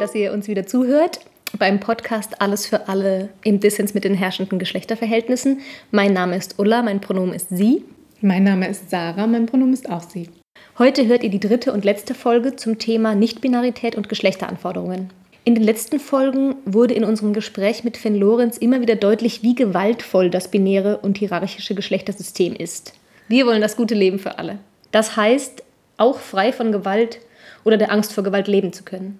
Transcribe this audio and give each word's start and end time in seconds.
Dass 0.00 0.14
ihr 0.14 0.32
uns 0.32 0.48
wieder 0.48 0.66
zuhört 0.66 1.20
beim 1.58 1.78
Podcast 1.78 2.40
Alles 2.40 2.66
für 2.66 2.88
alle 2.88 3.28
im 3.44 3.60
Dissens 3.60 3.92
mit 3.92 4.04
den 4.04 4.14
herrschenden 4.14 4.58
Geschlechterverhältnissen. 4.58 5.60
Mein 5.90 6.12
Name 6.12 6.36
ist 6.36 6.58
Ulla, 6.58 6.82
mein 6.82 7.00
Pronomen 7.00 7.34
ist 7.34 7.48
sie. 7.50 7.84
Mein 8.22 8.44
Name 8.44 8.68
ist 8.68 8.88
Sarah, 8.88 9.26
mein 9.26 9.46
Pronomen 9.46 9.74
ist 9.74 9.90
auch 9.90 10.02
sie. 10.02 10.30
Heute 10.78 11.06
hört 11.06 11.22
ihr 11.22 11.30
die 11.30 11.40
dritte 11.40 11.72
und 11.72 11.84
letzte 11.84 12.14
Folge 12.14 12.56
zum 12.56 12.78
Thema 12.78 13.14
Nichtbinarität 13.14 13.94
und 13.94 14.08
Geschlechteranforderungen. 14.08 15.10
In 15.44 15.54
den 15.54 15.64
letzten 15.64 16.00
Folgen 16.00 16.54
wurde 16.64 16.94
in 16.94 17.04
unserem 17.04 17.32
Gespräch 17.32 17.84
mit 17.84 17.96
Finn 17.96 18.14
Lorenz 18.14 18.56
immer 18.56 18.80
wieder 18.80 18.96
deutlich, 18.96 19.42
wie 19.42 19.54
gewaltvoll 19.54 20.30
das 20.30 20.50
binäre 20.50 20.98
und 20.98 21.18
hierarchische 21.18 21.74
Geschlechtersystem 21.74 22.54
ist. 22.54 22.94
Wir 23.28 23.46
wollen 23.46 23.60
das 23.60 23.76
gute 23.76 23.94
Leben 23.94 24.18
für 24.18 24.38
alle. 24.38 24.58
Das 24.92 25.16
heißt, 25.16 25.62
auch 25.96 26.18
frei 26.18 26.52
von 26.52 26.72
Gewalt 26.72 27.20
oder 27.64 27.76
der 27.76 27.92
Angst 27.92 28.12
vor 28.12 28.24
Gewalt 28.24 28.48
leben 28.48 28.72
zu 28.72 28.84
können. 28.84 29.18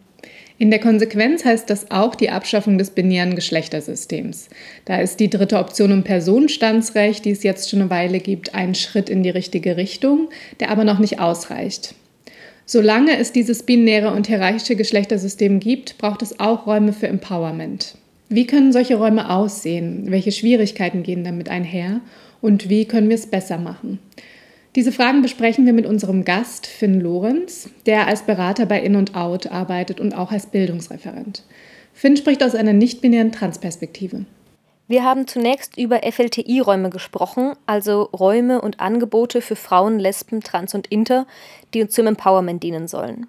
In 0.61 0.71
der 0.71 0.79
Konsequenz 0.79 1.47
heißt 1.47 1.71
das 1.71 1.91
auch 1.91 2.15
die 2.15 2.29
Abschaffung 2.29 2.77
des 2.77 2.91
binären 2.91 3.35
Geschlechtersystems. 3.35 4.51
Da 4.85 5.01
ist 5.01 5.19
die 5.19 5.31
dritte 5.31 5.59
Option 5.59 5.91
im 5.91 6.05
Personenstandsrecht, 6.05 7.25
die 7.25 7.31
es 7.31 7.43
jetzt 7.43 7.71
schon 7.71 7.81
eine 7.81 7.89
Weile 7.89 8.21
gibt, 8.21 8.55
ein 8.55 8.75
Schritt 8.75 9.09
in 9.09 9.23
die 9.23 9.31
richtige 9.31 9.79
Richtung, 9.79 10.29
der 10.61 10.71
aber 10.71 10.85
noch 10.85 10.99
nicht 10.99 11.19
ausreicht. 11.19 11.95
Solange 12.67 13.17
es 13.17 13.33
dieses 13.33 13.63
binäre 13.63 14.13
und 14.13 14.27
hierarchische 14.27 14.77
Geschlechtersystem 14.77 15.61
gibt, 15.61 15.97
braucht 15.97 16.21
es 16.21 16.39
auch 16.41 16.67
Räume 16.67 16.93
für 16.93 17.09
Empowerment. 17.09 17.95
Wie 18.29 18.47
können 18.47 18.71
solche 18.71 18.97
Räume 18.97 19.31
aussehen? 19.31 20.11
Welche 20.11 20.31
Schwierigkeiten 20.31 21.03
gehen 21.03 21.25
damit 21.25 21.49
einher? 21.49 22.03
Und 22.43 22.69
wie 22.69 22.85
können 22.85 23.09
wir 23.09 23.17
es 23.17 23.27
besser 23.27 23.57
machen? 23.57 23.99
Diese 24.77 24.93
Fragen 24.93 25.21
besprechen 25.21 25.67
wir 25.67 25.73
mit 25.73 25.85
unserem 25.85 26.25
Gast 26.25 26.67
Finn 26.67 27.01
Lorenz, 27.01 27.71
der 27.87 28.07
als 28.07 28.23
Berater 28.23 28.67
bei 28.67 28.81
In 28.81 28.95
und 28.95 29.17
Out 29.17 29.49
arbeitet 29.49 29.99
und 29.99 30.15
auch 30.15 30.31
als 30.31 30.47
Bildungsreferent. 30.47 31.43
Finn 31.93 32.17
spricht 32.17 32.43
aus 32.45 32.55
einer 32.55 32.73
nicht-binären 32.73 33.33
Transperspektive. 33.33 34.27
Wir 34.87 35.05
haben 35.05 35.27
zunächst 35.27 35.77
über 35.77 36.01
FLTI-Räume 36.03 36.91
gesprochen, 36.91 37.55
also 37.67 38.03
Räume 38.13 38.61
und 38.61 38.79
Angebote 38.79 39.41
für 39.41 39.57
Frauen, 39.57 39.99
Lesben, 39.99 40.41
Trans 40.41 40.75
und 40.75 40.87
Inter, 40.87 41.27
die 41.75 41.83
uns 41.83 41.93
zum 41.93 42.07
Empowerment 42.07 42.63
dienen 42.63 42.87
sollen. 42.87 43.27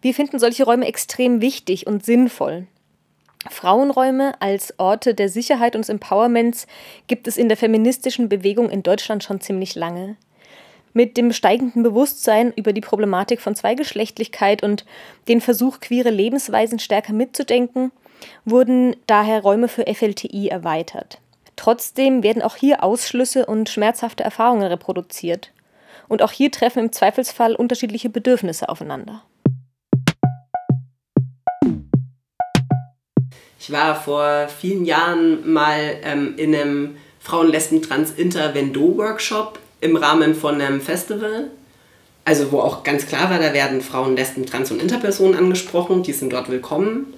Wir 0.00 0.14
finden 0.14 0.38
solche 0.38 0.64
Räume 0.64 0.86
extrem 0.86 1.40
wichtig 1.40 1.86
und 1.88 2.04
sinnvoll. 2.04 2.66
Frauenräume 3.50 4.40
als 4.40 4.78
Orte 4.78 5.14
der 5.14 5.28
Sicherheit 5.28 5.74
und 5.74 5.82
des 5.82 5.88
Empowerments 5.88 6.68
gibt 7.08 7.26
es 7.26 7.36
in 7.36 7.48
der 7.48 7.56
feministischen 7.56 8.28
Bewegung 8.28 8.70
in 8.70 8.84
Deutschland 8.84 9.24
schon 9.24 9.40
ziemlich 9.40 9.74
lange. 9.74 10.16
Mit 10.94 11.16
dem 11.16 11.32
steigenden 11.32 11.82
Bewusstsein 11.82 12.52
über 12.54 12.72
die 12.72 12.80
Problematik 12.80 13.40
von 13.40 13.54
Zweigeschlechtlichkeit 13.54 14.62
und 14.62 14.84
den 15.28 15.40
Versuch, 15.40 15.80
queere 15.80 16.10
Lebensweisen 16.10 16.78
stärker 16.78 17.12
mitzudenken, 17.12 17.92
wurden 18.44 18.96
daher 19.06 19.40
Räume 19.40 19.68
für 19.68 19.86
FLTI 19.86 20.48
erweitert. 20.48 21.18
Trotzdem 21.56 22.22
werden 22.22 22.42
auch 22.42 22.56
hier 22.56 22.82
Ausschlüsse 22.82 23.46
und 23.46 23.68
schmerzhafte 23.68 24.22
Erfahrungen 24.22 24.66
reproduziert. 24.66 25.52
Und 26.08 26.22
auch 26.22 26.32
hier 26.32 26.50
treffen 26.50 26.80
im 26.80 26.92
Zweifelsfall 26.92 27.54
unterschiedliche 27.54 28.10
Bedürfnisse 28.10 28.68
aufeinander. 28.68 29.22
Ich 33.58 33.70
war 33.70 33.94
vor 33.94 34.48
vielen 34.48 34.84
Jahren 34.84 35.52
mal 35.52 35.78
ähm, 36.02 36.34
in 36.36 36.54
einem 36.54 36.96
Frauen, 37.20 37.52
Im 39.82 39.96
Rahmen 39.96 40.36
von 40.36 40.60
einem 40.60 40.80
Festival. 40.80 41.50
Also 42.24 42.52
wo 42.52 42.60
auch 42.60 42.84
ganz 42.84 43.06
klar 43.06 43.28
war, 43.30 43.40
da 43.40 43.52
werden 43.52 43.80
Frauen, 43.80 44.14
Lesben, 44.14 44.46
Trans- 44.46 44.70
und 44.70 44.80
Interpersonen 44.80 45.36
angesprochen, 45.36 46.04
die 46.04 46.12
sind 46.12 46.32
dort 46.32 46.48
willkommen. 46.48 47.14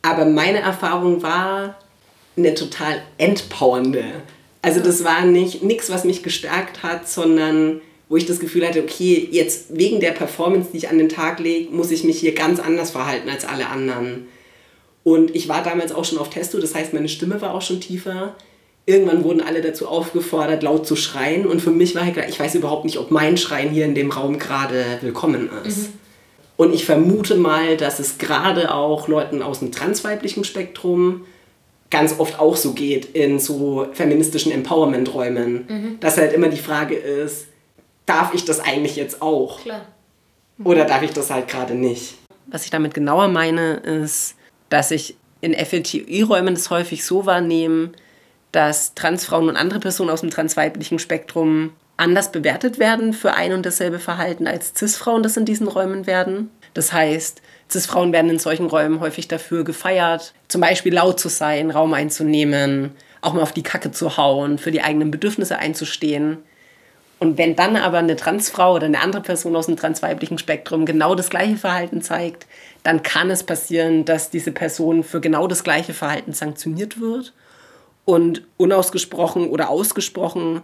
Aber 0.00 0.24
meine 0.24 0.60
Erfahrung 0.60 1.22
war 1.22 1.76
eine 2.38 2.54
total 2.54 3.02
entpowernde. 3.18 4.04
Also 4.62 4.80
das 4.80 5.04
war 5.04 5.26
nicht 5.26 5.62
nichts, 5.62 5.90
was 5.90 6.04
mich 6.04 6.22
gestärkt 6.22 6.82
hat, 6.82 7.06
sondern 7.06 7.82
wo 8.08 8.16
ich 8.16 8.24
das 8.24 8.40
Gefühl 8.40 8.66
hatte, 8.66 8.82
okay, 8.82 9.28
jetzt 9.30 9.76
wegen 9.76 10.00
der 10.00 10.12
Performance, 10.12 10.70
die 10.72 10.78
ich 10.78 10.88
an 10.88 10.96
den 10.96 11.10
Tag 11.10 11.38
lege, 11.38 11.70
muss 11.70 11.90
ich 11.90 12.02
mich 12.02 12.18
hier 12.18 12.34
ganz 12.34 12.60
anders 12.60 12.90
verhalten 12.92 13.28
als 13.28 13.44
alle 13.44 13.68
anderen. 13.68 14.26
Und 15.04 15.36
ich 15.36 15.50
war 15.50 15.62
damals 15.62 15.92
auch 15.92 16.06
schon 16.06 16.18
auf 16.18 16.30
Testo, 16.30 16.58
das 16.58 16.74
heißt, 16.74 16.94
meine 16.94 17.10
Stimme 17.10 17.42
war 17.42 17.54
auch 17.54 17.62
schon 17.62 17.80
tiefer 17.80 18.34
irgendwann 18.90 19.24
wurden 19.24 19.40
alle 19.40 19.62
dazu 19.62 19.88
aufgefordert, 19.88 20.62
laut 20.62 20.86
zu 20.86 20.96
schreien. 20.96 21.46
Und 21.46 21.60
für 21.60 21.70
mich 21.70 21.94
war 21.94 22.04
halt 22.04 22.14
klar, 22.14 22.28
ich 22.28 22.38
weiß 22.38 22.54
überhaupt 22.56 22.84
nicht, 22.84 22.98
ob 22.98 23.10
mein 23.10 23.36
Schreien 23.36 23.70
hier 23.70 23.84
in 23.84 23.94
dem 23.94 24.10
Raum 24.10 24.38
gerade 24.38 24.84
willkommen 25.00 25.48
ist. 25.64 25.78
Mhm. 25.78 25.92
Und 26.56 26.74
ich 26.74 26.84
vermute 26.84 27.36
mal, 27.36 27.76
dass 27.76 28.00
es 28.00 28.18
gerade 28.18 28.74
auch 28.74 29.08
Leuten 29.08 29.42
aus 29.42 29.60
dem 29.60 29.72
transweiblichen 29.72 30.44
Spektrum 30.44 31.24
ganz 31.90 32.18
oft 32.18 32.38
auch 32.38 32.56
so 32.56 32.72
geht 32.72 33.16
in 33.16 33.38
so 33.38 33.86
feministischen 33.92 34.52
Empowerment-Räumen. 34.52 35.66
Mhm. 35.68 36.00
Dass 36.00 36.18
halt 36.18 36.32
immer 36.32 36.48
die 36.48 36.58
Frage 36.58 36.96
ist, 36.96 37.46
darf 38.06 38.34
ich 38.34 38.44
das 38.44 38.60
eigentlich 38.60 38.96
jetzt 38.96 39.22
auch? 39.22 39.60
Klar. 39.60 39.86
Mhm. 40.58 40.66
Oder 40.66 40.84
darf 40.84 41.02
ich 41.02 41.12
das 41.12 41.30
halt 41.30 41.48
gerade 41.48 41.74
nicht? 41.74 42.16
Was 42.46 42.64
ich 42.64 42.70
damit 42.70 42.92
genauer 42.94 43.28
meine, 43.28 43.76
ist, 43.76 44.34
dass 44.68 44.90
ich 44.90 45.16
in 45.40 45.54
FLTI-Räumen 45.54 46.54
das 46.54 46.70
häufig 46.70 47.04
so 47.04 47.24
wahrnehme, 47.24 47.92
dass 48.52 48.94
Transfrauen 48.94 49.48
und 49.48 49.56
andere 49.56 49.80
Personen 49.80 50.10
aus 50.10 50.22
dem 50.22 50.30
transweiblichen 50.30 50.98
Spektrum 50.98 51.72
anders 51.96 52.32
bewertet 52.32 52.78
werden 52.78 53.12
für 53.12 53.34
ein 53.34 53.52
und 53.52 53.66
dasselbe 53.66 53.98
Verhalten 53.98 54.46
als 54.46 54.72
Cis-Frauen 54.74 55.22
das 55.22 55.36
in 55.36 55.44
diesen 55.44 55.68
Räumen 55.68 56.06
werden. 56.06 56.50
Das 56.74 56.92
heißt, 56.92 57.42
Cis-Frauen 57.70 58.12
werden 58.12 58.30
in 58.30 58.38
solchen 58.38 58.66
Räumen 58.66 59.00
häufig 59.00 59.28
dafür 59.28 59.64
gefeiert, 59.64 60.34
zum 60.48 60.60
Beispiel 60.60 60.94
laut 60.94 61.20
zu 61.20 61.28
sein, 61.28 61.70
Raum 61.70 61.92
einzunehmen, 61.94 62.92
auch 63.20 63.34
mal 63.34 63.42
auf 63.42 63.52
die 63.52 63.62
Kacke 63.62 63.92
zu 63.92 64.16
hauen, 64.16 64.58
für 64.58 64.70
die 64.70 64.82
eigenen 64.82 65.10
Bedürfnisse 65.10 65.58
einzustehen. 65.58 66.38
Und 67.18 67.36
wenn 67.36 67.54
dann 67.54 67.76
aber 67.76 67.98
eine 67.98 68.16
Transfrau 68.16 68.76
oder 68.76 68.86
eine 68.86 69.00
andere 69.00 69.20
Person 69.20 69.54
aus 69.54 69.66
dem 69.66 69.76
transweiblichen 69.76 70.38
Spektrum 70.38 70.86
genau 70.86 71.14
das 71.14 71.28
gleiche 71.28 71.56
Verhalten 71.56 72.00
zeigt, 72.00 72.46
dann 72.82 73.02
kann 73.02 73.30
es 73.30 73.42
passieren, 73.42 74.06
dass 74.06 74.30
diese 74.30 74.52
Person 74.52 75.04
für 75.04 75.20
genau 75.20 75.46
das 75.46 75.62
gleiche 75.62 75.92
Verhalten 75.92 76.32
sanktioniert 76.32 76.98
wird 76.98 77.34
und 78.10 78.42
unausgesprochen 78.56 79.48
oder 79.48 79.70
ausgesprochen 79.70 80.62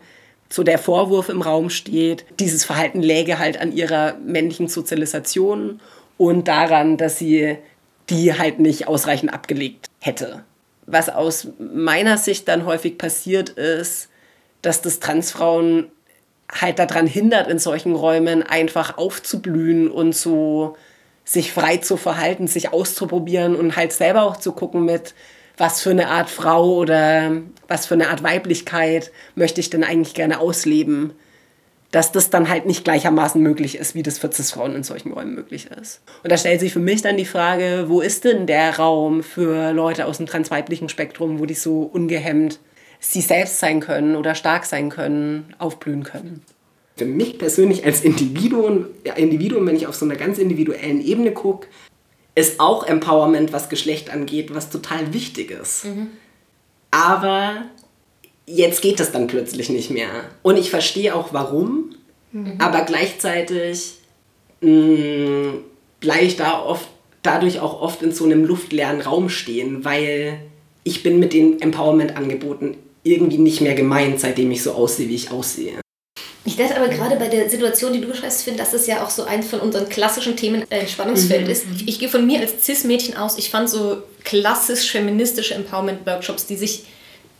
so 0.49 0.63
der 0.63 0.79
Vorwurf 0.79 1.29
im 1.29 1.43
Raum 1.43 1.71
steht, 1.71 2.25
dieses 2.41 2.65
Verhalten 2.65 3.03
läge 3.03 3.39
halt 3.39 3.61
an 3.61 3.73
ihrer 3.73 4.15
männlichen 4.25 4.69
Sozialisation 4.69 5.81
und 6.19 6.49
daran, 6.49 6.97
dass 6.97 7.19
sie 7.19 7.59
die 8.11 8.37
halt 8.37 8.59
nicht 8.59 8.87
ausreichend 8.89 9.33
abgelegt 9.33 9.87
hätte. 10.01 10.45
Was 10.87 11.09
aus 11.09 11.49
meiner 11.59 12.19
Sicht 12.19 12.49
dann 12.49 12.65
häufig 12.65 12.99
passiert 12.99 13.51
ist, 13.51 14.09
dass 14.63 14.83
das 14.83 15.01
Transfrauen 15.01 15.91
halt 16.51 16.79
daran 16.79 17.07
hindert, 17.07 17.49
in 17.49 17.59
solchen 17.59 17.95
Räumen 17.95 18.43
einfach 18.45 18.99
aufzublühen 18.99 19.91
und 19.91 20.15
so 20.15 20.77
sich 21.25 21.53
frei 21.53 21.79
zu 21.79 21.97
verhalten, 21.97 22.47
sich 22.47 22.73
auszuprobieren 22.73 23.57
und 23.57 23.77
halt 23.77 23.93
selber 23.93 24.23
auch 24.23 24.37
zu 24.37 24.53
gucken 24.53 24.85
mit, 24.85 25.15
was 25.57 25.81
für 25.81 25.91
eine 25.91 26.09
Art 26.09 26.31
Frau 26.31 26.75
oder 26.77 27.43
was 27.69 27.87
für 27.87 27.95
eine 27.95 28.09
Art 28.09 28.23
Weiblichkeit 28.23 29.11
möchte 29.35 29.61
ich 29.61 29.71
denn 29.71 29.85
eigentlich 29.85 30.15
gerne 30.15 30.41
ausleben, 30.41 31.13
dass 31.91 32.13
das 32.13 32.31
dann 32.31 32.49
halt 32.49 32.67
nicht 32.67 32.85
gleichermaßen 32.85 33.41
möglich 33.41 33.79
ist, 33.79 33.95
wie 33.95 34.03
das 34.03 34.19
für 34.19 34.31
Cis-Frauen 34.31 34.75
in 34.75 34.83
solchen 34.83 35.13
Räumen 35.13 35.35
möglich 35.35 35.69
ist. 35.81 36.03
Und 36.23 36.31
da 36.31 36.37
stellt 36.37 36.61
sich 36.61 36.73
für 36.73 36.81
mich 36.81 37.01
dann 37.01 37.17
die 37.17 37.25
Frage, 37.25 37.87
wo 37.89 38.01
ist 38.01 38.25
denn 38.25 38.47
der 38.47 38.77
Raum 38.77 39.23
für 39.23 39.73
Leute 39.73 40.07
aus 40.07 40.19
dem 40.19 40.27
transweiblichen 40.27 40.89
Spektrum, 40.89 41.39
wo 41.39 41.47
die 41.47 41.55
so 41.55 41.83
ungehemmt 41.83 42.59
sie 43.01 43.21
selbst 43.21 43.61
sein 43.61 43.81
können 43.81 44.17
oder 44.17 44.35
stark 44.35 44.67
sein 44.67 44.91
können, 44.91 45.55
aufblühen 45.59 46.03
können? 46.03 46.43
Für 46.97 47.05
mich 47.05 47.39
persönlich 47.39 47.85
als 47.85 48.03
Individuum, 48.03 48.87
ja, 49.05 49.15
Individuum, 49.15 49.67
wenn 49.67 49.77
ich 49.77 49.87
auf 49.87 49.95
so 49.95 50.07
einer 50.07 50.17
ganz 50.17 50.39
individuellen 50.39 51.03
Ebene 51.03 51.33
gucke, 51.33 51.69
ist 52.37 52.61
auch 52.61 52.87
Empowerment, 52.87 53.53
was 53.53 53.69
Geschlecht 53.69 54.11
angeht, 54.11 54.55
was 54.55 54.71
total 54.71 55.13
wichtig 55.13 55.51
ist. 55.51 55.87
Mhm. 55.87 56.09
Aber 56.93 57.65
jetzt 58.47 58.83
geht 58.83 59.01
das 59.01 59.11
dann 59.11 59.27
plötzlich 59.27 59.71
nicht 59.71 59.91
mehr. 59.91 60.09
Und 60.43 60.57
ich 60.57 60.71
verstehe 60.71 61.15
auch 61.15 61.33
warum, 61.33 61.95
mhm. 62.33 62.55
aber 62.59 62.83
gleichzeitig 62.83 63.95
mm, 64.61 65.49
bleibe 66.01 66.25
ich 66.25 66.37
da 66.37 66.63
oft, 66.63 66.87
dadurch 67.23 67.59
auch 67.61 67.81
oft 67.81 68.03
in 68.03 68.13
so 68.13 68.25
einem 68.25 68.45
luftleeren 68.45 69.01
Raum 69.01 69.31
stehen, 69.31 69.85
weil 69.85 70.39
ich 70.85 71.03
bin 71.03 71.19
mit 71.19 71.33
den 71.33 71.61
Empowerment-Angeboten 71.61 72.77
irgendwie 73.03 73.39
nicht 73.39 73.63
mehr 73.63 73.75
gemeint, 73.75 74.21
seitdem 74.21 74.51
ich 74.51 74.63
so 74.63 74.73
aussehe, 74.73 75.09
wie 75.09 75.15
ich 75.15 75.31
aussehe. 75.31 75.81
Ich 76.47 76.57
dachte 76.57 76.77
aber 76.77 76.89
gerade 76.89 77.17
bei 77.17 77.27
der 77.27 77.51
Situation, 77.51 77.93
die 77.93 78.01
du 78.01 78.07
beschreibst, 78.07 78.45
finde, 78.45 78.61
dass 78.61 78.71
das 78.71 78.87
ja 78.87 79.05
auch 79.05 79.11
so 79.11 79.25
eins 79.25 79.49
von 79.49 79.59
unseren 79.59 79.89
klassischen 79.89 80.37
Themen 80.37 80.65
äh, 80.71 80.87
Spannungsfeld 80.87 81.45
mhm. 81.45 81.51
ist. 81.51 81.67
Ich, 81.75 81.89
ich 81.89 81.99
gehe 81.99 82.09
von 82.09 82.25
mir 82.25 82.41
als 82.41 82.65
Cis-Mädchen 82.65 83.17
aus. 83.17 83.37
Ich 83.37 83.51
fand 83.51 83.69
so 83.69 84.03
klassisch 84.23 84.91
feministische 84.93 85.55
Empowerment-Workshops, 85.55 86.47
die 86.47 86.57
sich, 86.57 86.85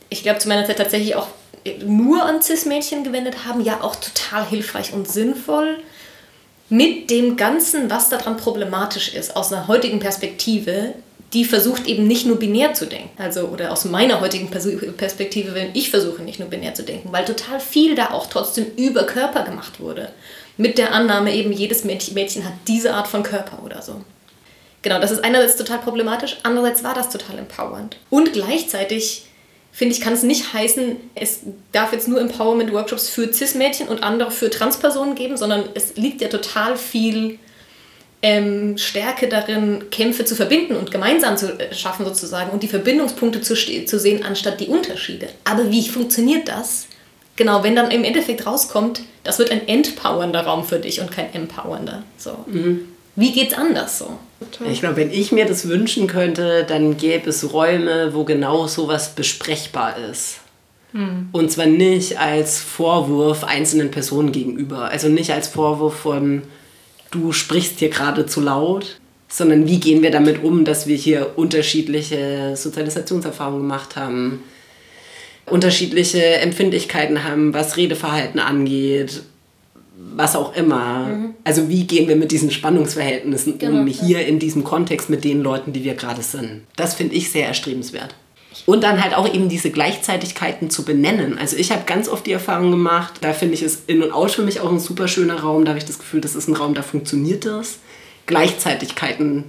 ich 0.09 0.23
glaube, 0.23 0.39
zu 0.39 0.49
meiner 0.49 0.65
Zeit 0.65 0.77
tatsächlich 0.77 1.15
auch 1.15 1.27
nur 1.85 2.23
an 2.23 2.41
Cis-Mädchen 2.41 3.05
gewendet 3.05 3.45
haben, 3.45 3.61
ja 3.61 3.81
auch 3.81 3.95
total 3.95 4.45
hilfreich 4.47 4.93
und 4.93 5.09
sinnvoll. 5.09 5.79
Mit 6.69 7.09
dem 7.09 7.37
Ganzen, 7.37 7.89
was 7.89 8.09
daran 8.09 8.35
problematisch 8.35 9.13
ist, 9.13 9.37
aus 9.37 9.53
einer 9.53 9.69
heutigen 9.69 9.99
Perspektive, 9.99 10.93
die 11.33 11.43
versucht 11.43 11.87
eben 11.87 12.07
nicht 12.07 12.25
nur 12.25 12.39
binär 12.39 12.73
zu 12.73 12.85
denken. 12.85 13.09
Also, 13.17 13.47
oder 13.47 13.71
aus 13.71 13.85
meiner 13.85 14.21
heutigen 14.21 14.49
Perspektive, 14.49 15.53
wenn 15.53 15.71
ich 15.73 15.89
versuche 15.89 16.21
nicht 16.21 16.39
nur 16.39 16.49
binär 16.49 16.73
zu 16.73 16.83
denken, 16.83 17.11
weil 17.11 17.25
total 17.25 17.59
viel 17.59 17.95
da 17.95 18.11
auch 18.11 18.27
trotzdem 18.27 18.67
über 18.77 19.03
Körper 19.03 19.43
gemacht 19.43 19.79
wurde. 19.79 20.09
Mit 20.55 20.77
der 20.77 20.93
Annahme 20.93 21.35
eben, 21.35 21.51
jedes 21.51 21.83
Mädchen 21.83 22.45
hat 22.45 22.53
diese 22.67 22.93
Art 22.93 23.07
von 23.07 23.23
Körper 23.23 23.63
oder 23.63 23.81
so. 23.81 24.01
Genau, 24.81 24.99
das 25.01 25.11
ist 25.11 25.23
einerseits 25.23 25.57
total 25.57 25.79
problematisch, 25.79 26.37
andererseits 26.43 26.83
war 26.83 26.93
das 26.93 27.09
total 27.09 27.39
empowernd. 27.39 27.97
Und 28.09 28.31
gleichzeitig, 28.31 29.25
finde 29.71 29.93
ich, 29.93 30.01
kann 30.01 30.13
es 30.13 30.23
nicht 30.23 30.53
heißen, 30.53 30.95
es 31.13 31.41
darf 31.73 31.91
jetzt 31.91 32.07
nur 32.07 32.21
Empowerment-Workshops 32.21 33.09
für 33.09 33.31
Cis-Mädchen 33.33 33.89
und 33.89 34.01
andere 34.01 34.31
für 34.31 34.49
Trans-Personen 34.49 35.15
geben, 35.15 35.35
sondern 35.35 35.65
es 35.73 35.97
liegt 35.97 36.21
ja 36.21 36.29
total 36.29 36.77
viel 36.77 37.37
ähm, 38.21 38.77
Stärke 38.77 39.27
darin, 39.27 39.89
Kämpfe 39.91 40.25
zu 40.25 40.35
verbinden 40.35 40.75
und 40.75 40.91
gemeinsam 40.91 41.37
zu 41.37 41.59
äh, 41.59 41.73
schaffen 41.73 42.05
sozusagen 42.05 42.51
und 42.51 42.63
die 42.63 42.67
Verbindungspunkte 42.67 43.41
zu, 43.41 43.55
zu 43.55 43.99
sehen, 43.99 44.23
anstatt 44.23 44.59
die 44.59 44.67
Unterschiede. 44.67 45.27
Aber 45.43 45.69
wie 45.71 45.87
funktioniert 45.87 46.47
das? 46.47 46.87
Genau, 47.35 47.63
wenn 47.63 47.75
dann 47.75 47.91
im 47.91 48.03
Endeffekt 48.03 48.45
rauskommt, 48.47 49.01
das 49.23 49.37
wird 49.37 49.51
ein 49.51 49.67
empowernder 49.67 50.41
Raum 50.41 50.63
für 50.65 50.79
dich 50.79 50.99
und 51.01 51.11
kein 51.11 51.31
empowernder. 51.33 52.03
So. 52.17 52.31
Mhm. 52.47 52.87
Wie 53.15 53.31
geht's 53.31 53.53
anders 53.53 53.99
so? 53.99 54.17
Ich 54.69 54.79
glaube, 54.79 54.97
wenn 54.97 55.11
ich 55.11 55.31
mir 55.31 55.45
das 55.45 55.67
wünschen 55.67 56.07
könnte, 56.07 56.63
dann 56.67 56.97
gäbe 56.97 57.29
es 57.29 57.51
Räume, 57.51 58.13
wo 58.13 58.23
genau 58.23 58.67
sowas 58.67 59.15
besprechbar 59.15 59.95
ist. 60.11 60.39
Mhm. 60.93 61.29
Und 61.31 61.51
zwar 61.51 61.65
nicht 61.65 62.19
als 62.19 62.59
Vorwurf 62.59 63.43
einzelnen 63.43 63.91
Personen 63.91 64.31
gegenüber. 64.31 64.89
Also 64.89 65.09
nicht 65.09 65.31
als 65.31 65.47
Vorwurf 65.47 65.95
von, 65.95 66.43
du 67.11 67.31
sprichst 67.31 67.79
hier 67.79 67.89
gerade 67.89 68.25
zu 68.25 68.41
laut, 68.41 68.99
sondern 69.27 69.67
wie 69.67 69.79
gehen 69.79 70.01
wir 70.01 70.11
damit 70.11 70.43
um, 70.43 70.65
dass 70.65 70.87
wir 70.87 70.95
hier 70.95 71.33
unterschiedliche 71.35 72.55
Sozialisationserfahrungen 72.55 73.61
gemacht 73.61 73.95
haben, 73.95 74.43
unterschiedliche 75.45 76.21
Empfindlichkeiten 76.21 77.23
haben, 77.23 77.53
was 77.53 77.77
Redeverhalten 77.77 78.39
angeht, 78.39 79.23
was 80.15 80.35
auch 80.35 80.55
immer. 80.55 81.07
Mhm. 81.07 81.33
Also 81.43 81.69
wie 81.69 81.85
gehen 81.85 82.07
wir 82.07 82.15
mit 82.15 82.31
diesen 82.31 82.51
Spannungsverhältnissen 82.51 83.57
genau, 83.57 83.81
um 83.81 83.87
hier 83.87 84.25
in 84.25 84.39
diesem 84.39 84.63
Kontext 84.63 85.09
mit 85.09 85.23
den 85.23 85.41
Leuten, 85.41 85.73
die 85.73 85.83
wir 85.83 85.95
gerade 85.95 86.21
sind. 86.21 86.61
Das 86.75 86.93
finde 86.93 87.15
ich 87.15 87.31
sehr 87.31 87.47
erstrebenswert. 87.47 88.15
Und 88.65 88.83
dann 88.83 89.01
halt 89.03 89.15
auch 89.15 89.31
eben 89.31 89.49
diese 89.49 89.71
Gleichzeitigkeiten 89.71 90.69
zu 90.69 90.83
benennen. 90.83 91.37
Also 91.37 91.55
ich 91.57 91.71
habe 91.71 91.83
ganz 91.85 92.09
oft 92.09 92.25
die 92.25 92.31
Erfahrung 92.31 92.71
gemacht, 92.71 93.15
da 93.21 93.33
finde 93.33 93.53
ich 93.53 93.61
es 93.61 93.83
in 93.87 94.01
und 94.01 94.11
out 94.11 94.31
für 94.31 94.41
mich 94.41 94.59
auch 94.59 94.71
ein 94.71 94.79
super 94.79 95.07
schöner 95.07 95.39
Raum. 95.41 95.63
Da 95.63 95.69
habe 95.69 95.79
ich 95.79 95.85
das 95.85 95.99
Gefühl, 95.99 96.21
das 96.21 96.35
ist 96.35 96.47
ein 96.47 96.55
Raum, 96.55 96.73
da 96.73 96.81
funktioniert 96.81 97.45
das. 97.45 97.79
Gleichzeitigkeiten 98.25 99.45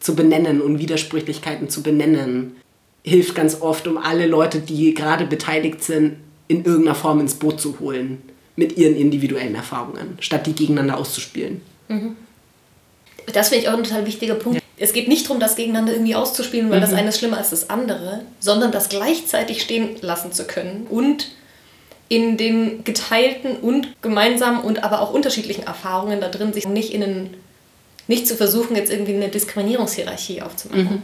zu 0.00 0.14
benennen 0.14 0.60
und 0.60 0.78
Widersprüchlichkeiten 0.78 1.68
zu 1.68 1.82
benennen, 1.82 2.56
hilft 3.02 3.34
ganz 3.34 3.60
oft, 3.60 3.86
um 3.86 3.98
alle 3.98 4.26
Leute, 4.26 4.60
die 4.60 4.94
gerade 4.94 5.26
beteiligt 5.26 5.82
sind, 5.82 6.16
in 6.48 6.64
irgendeiner 6.64 6.94
Form 6.94 7.20
ins 7.20 7.34
Boot 7.34 7.60
zu 7.60 7.78
holen 7.80 8.22
mit 8.56 8.76
ihren 8.78 8.96
individuellen 8.96 9.54
Erfahrungen, 9.54 10.16
statt 10.20 10.46
die 10.46 10.54
gegeneinander 10.54 10.96
auszuspielen. 10.96 11.60
Mhm. 11.88 12.16
Das 13.32 13.48
finde 13.48 13.64
ich 13.64 13.68
auch 13.68 13.76
ein 13.76 13.84
total 13.84 14.06
wichtiger 14.06 14.34
Punkt. 14.34 14.60
Ja 14.60 14.65
es 14.78 14.92
geht 14.92 15.08
nicht 15.08 15.26
darum, 15.26 15.40
das 15.40 15.56
gegeneinander 15.56 15.92
irgendwie 15.92 16.14
auszuspielen, 16.14 16.70
weil 16.70 16.78
mhm. 16.78 16.82
das 16.82 16.92
eine 16.92 17.08
ist 17.08 17.18
schlimmer 17.18 17.38
als 17.38 17.50
das 17.50 17.70
andere, 17.70 18.20
sondern 18.40 18.72
das 18.72 18.88
gleichzeitig 18.88 19.62
stehen 19.62 19.96
lassen 20.02 20.32
zu 20.32 20.44
können 20.44 20.86
und 20.90 21.28
in 22.08 22.36
den 22.36 22.84
geteilten 22.84 23.56
und 23.56 24.00
gemeinsamen 24.02 24.60
und 24.60 24.84
aber 24.84 25.00
auch 25.00 25.12
unterschiedlichen 25.12 25.66
Erfahrungen 25.66 26.20
da 26.20 26.28
drin, 26.28 26.52
sich 26.52 26.68
nicht 26.68 26.92
in 26.92 27.02
einen, 27.02 27.34
nicht 28.06 28.28
zu 28.28 28.36
versuchen, 28.36 28.76
jetzt 28.76 28.92
irgendwie 28.92 29.14
eine 29.14 29.28
Diskriminierungshierarchie 29.28 30.42
aufzumachen. 30.42 30.84
Mhm. 30.84 31.02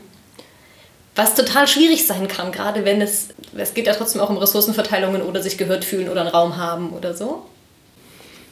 Was 1.15 1.35
total 1.35 1.67
schwierig 1.67 2.07
sein 2.07 2.29
kann, 2.29 2.53
gerade 2.53 2.85
wenn 2.85 3.01
es, 3.01 3.29
es 3.57 3.75
geht 3.75 3.87
ja 3.87 3.95
trotzdem 3.95 4.21
auch 4.21 4.31
um 4.31 4.39
Ressourcenverteilungen 4.39 5.23
oder 5.23 5.43
sich 5.43 5.59
gehört 5.59 5.85
fühlen 5.85 6.09
oder 6.09 6.23
einen 6.23 6.31
Raum 6.31 6.57
haben 6.57 6.91
oder 6.91 7.15
so. 7.15 7.45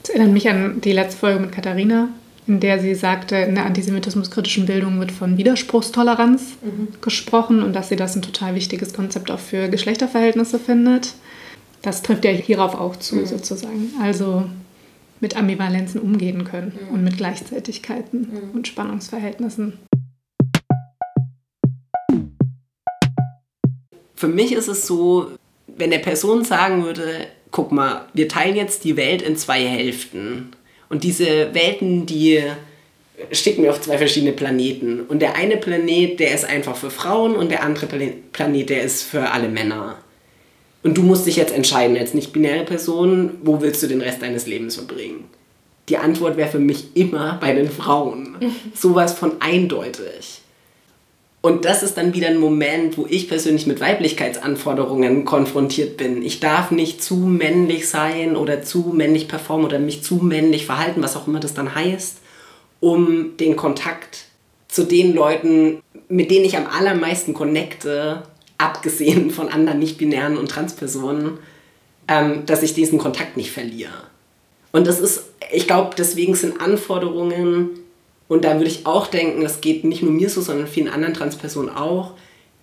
Das 0.03 0.11
erinnert 0.11 0.33
mich 0.33 0.49
an 0.49 0.81
die 0.81 0.93
letzte 0.93 1.19
Folge 1.19 1.41
mit 1.41 1.53
Katharina, 1.53 2.09
in 2.50 2.58
der 2.58 2.81
sie 2.81 2.97
sagte, 2.97 3.37
in 3.37 3.55
der 3.55 3.64
antisemitismuskritischen 3.64 4.67
Bildung 4.67 4.99
wird 4.99 5.12
von 5.12 5.38
Widerspruchstoleranz 5.38 6.56
mhm. 6.62 6.88
gesprochen 7.00 7.62
und 7.62 7.75
dass 7.75 7.91
sie 7.91 7.94
das 7.94 8.17
ein 8.17 8.23
total 8.23 8.56
wichtiges 8.56 8.93
Konzept 8.93 9.31
auch 9.31 9.38
für 9.38 9.69
Geschlechterverhältnisse 9.69 10.58
findet. 10.58 11.14
Das 11.81 12.02
trifft 12.02 12.25
ja 12.25 12.32
hierauf 12.32 12.75
auch 12.75 12.97
zu, 12.97 13.17
mhm. 13.17 13.26
sozusagen. 13.26 13.93
Also 14.02 14.47
mit 15.20 15.37
Ambivalenzen 15.37 16.00
umgehen 16.00 16.43
können 16.43 16.73
mhm. 16.88 16.94
und 16.94 17.05
mit 17.05 17.19
Gleichzeitigkeiten 17.19 18.20
mhm. 18.32 18.50
und 18.52 18.67
Spannungsverhältnissen. 18.67 19.75
Für 24.17 24.29
mich 24.29 24.52
ist 24.52 24.67
es 24.67 24.88
so, 24.88 25.31
wenn 25.69 25.93
der 25.93 26.00
Person 26.00 26.44
sagen 26.44 26.82
würde, 26.82 27.29
guck 27.52 27.70
mal, 27.70 28.06
wir 28.12 28.26
teilen 28.26 28.56
jetzt 28.56 28.82
die 28.82 28.97
Welt 28.97 29.23
in 29.23 29.37
zwei 29.37 29.64
Hälften 29.64 30.50
und 30.91 31.05
diese 31.05 31.55
Welten, 31.55 32.05
die 32.05 32.43
schicken 33.33 33.63
wir 33.63 33.71
auf 33.71 33.81
zwei 33.81 33.97
verschiedene 33.97 34.33
Planeten. 34.33 35.01
Und 35.01 35.21
der 35.21 35.37
eine 35.37 35.57
Planet, 35.57 36.21
der 36.21 36.35
ist 36.35 36.45
einfach 36.45 36.77
für 36.77 36.91
Frauen 36.91 37.35
und 37.37 37.51
der 37.51 37.63
andere 37.63 37.87
Planet, 38.33 38.69
der 38.69 38.83
ist 38.83 39.05
für 39.05 39.31
alle 39.31 39.49
Männer. 39.49 39.97
Und 40.83 40.97
du 40.97 41.03
musst 41.03 41.26
dich 41.26 41.37
jetzt 41.37 41.55
entscheiden, 41.55 41.97
als 41.97 42.14
nicht-binäre 42.14 42.64
Person, 42.64 43.33
wo 43.43 43.61
willst 43.61 43.83
du 43.83 43.87
den 43.87 44.00
Rest 44.00 44.23
deines 44.23 44.47
Lebens 44.47 44.76
verbringen? 44.76 45.25
Die 45.88 45.97
Antwort 45.97 46.37
wäre 46.37 46.50
für 46.50 46.59
mich 46.59 46.97
immer 46.97 47.38
bei 47.41 47.53
den 47.53 47.71
Frauen. 47.71 48.37
Sowas 48.75 49.12
von 49.12 49.41
eindeutig. 49.41 50.41
Und 51.42 51.64
das 51.64 51.82
ist 51.82 51.97
dann 51.97 52.12
wieder 52.12 52.28
ein 52.28 52.37
Moment, 52.37 52.99
wo 52.99 53.06
ich 53.09 53.28
persönlich 53.28 53.66
mit 53.66 53.80
Weiblichkeitsanforderungen 53.80 55.25
konfrontiert 55.25 55.97
bin. 55.97 56.23
Ich 56.23 56.38
darf 56.38 56.70
nicht 56.70 57.02
zu 57.02 57.16
männlich 57.16 57.88
sein 57.88 58.37
oder 58.37 58.62
zu 58.62 58.92
männlich 58.94 59.26
performen 59.26 59.64
oder 59.64 59.78
mich 59.78 60.02
zu 60.02 60.16
männlich 60.16 60.66
verhalten, 60.66 61.02
was 61.02 61.16
auch 61.16 61.26
immer 61.26 61.40
das 61.40 61.54
dann 61.54 61.75
heißt, 61.75 62.18
um 62.80 63.38
den 63.38 63.56
Kontakt 63.56 64.26
zu 64.68 64.85
den 64.85 65.14
Leuten, 65.14 65.80
mit 66.09 66.30
denen 66.30 66.44
ich 66.44 66.59
am 66.59 66.66
allermeisten 66.66 67.32
connecte, 67.32 68.23
abgesehen 68.59 69.30
von 69.30 69.49
anderen 69.49 69.78
nicht-binären 69.78 70.37
und 70.37 70.50
Transpersonen, 70.50 71.38
ähm, 72.06 72.44
dass 72.44 72.62
ich 72.62 72.75
diesen 72.75 72.99
Kontakt 72.99 73.38
nicht 73.38 73.50
verliere. 73.50 74.11
Und 74.73 74.87
das 74.87 75.00
ist, 75.00 75.25
ich 75.50 75.66
glaube, 75.66 75.94
deswegen 75.97 76.35
sind 76.35 76.61
Anforderungen 76.61 77.80
und 78.31 78.45
da 78.45 78.55
würde 78.55 78.71
ich 78.71 78.87
auch 78.87 79.09
denken, 79.09 79.43
das 79.43 79.61
geht 79.61 79.83
nicht 79.83 80.05
nur 80.05 80.13
mir 80.13 80.31
so, 80.31 80.41
sondern 80.41 80.69
vielen 80.69 80.87
anderen 80.87 81.15
Transpersonen 81.15 81.69
auch, 81.69 82.13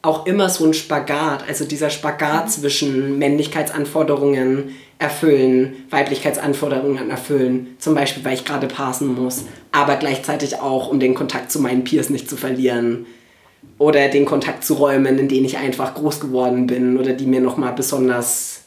auch 0.01 0.25
immer 0.25 0.47
so 0.47 0.63
ein 0.65 0.73
Spagat, 0.73 1.43
also 1.45 1.65
dieser 1.65 1.89
Spagat 1.89 2.45
mhm. 2.45 2.49
zwischen 2.49 3.19
Männlichkeitsanforderungen 3.19 4.77
erfüllen, 4.97 5.83
Weiblichkeitsanforderungen 5.89 7.09
erfüllen, 7.09 7.75
zum 7.79 7.95
Beispiel, 7.95 8.23
weil 8.23 8.35
ich 8.35 8.45
gerade 8.45 8.67
passen 8.67 9.13
muss, 9.13 9.43
aber 9.73 9.97
gleichzeitig 9.97 10.55
auch, 10.55 10.87
um 10.87 11.01
den 11.01 11.13
Kontakt 11.13 11.51
zu 11.51 11.59
meinen 11.59 11.83
Peers 11.83 12.09
nicht 12.09 12.29
zu 12.29 12.37
verlieren 12.37 13.05
oder 13.77 14.07
den 14.07 14.23
Kontakt 14.23 14.63
zu 14.63 14.75
Räumen, 14.75 15.19
in 15.19 15.27
denen 15.27 15.45
ich 15.45 15.57
einfach 15.57 15.95
groß 15.95 16.21
geworden 16.21 16.67
bin 16.67 16.97
oder 16.97 17.11
die 17.11 17.25
mir 17.25 17.41
nochmal 17.41 17.73
besonders 17.73 18.61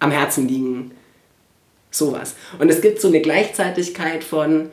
am 0.00 0.10
Herzen 0.10 0.48
liegen. 0.48 0.90
Sowas. 1.90 2.34
Und 2.58 2.70
es 2.70 2.82
gibt 2.82 3.00
so 3.00 3.08
eine 3.08 3.22
Gleichzeitigkeit 3.22 4.22
von, 4.22 4.68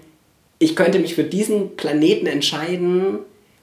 ich 0.59 0.75
könnte 0.75 0.99
mich 0.99 1.15
für 1.15 1.23
diesen 1.23 1.75
Planeten 1.77 2.27
entscheiden 2.27 3.19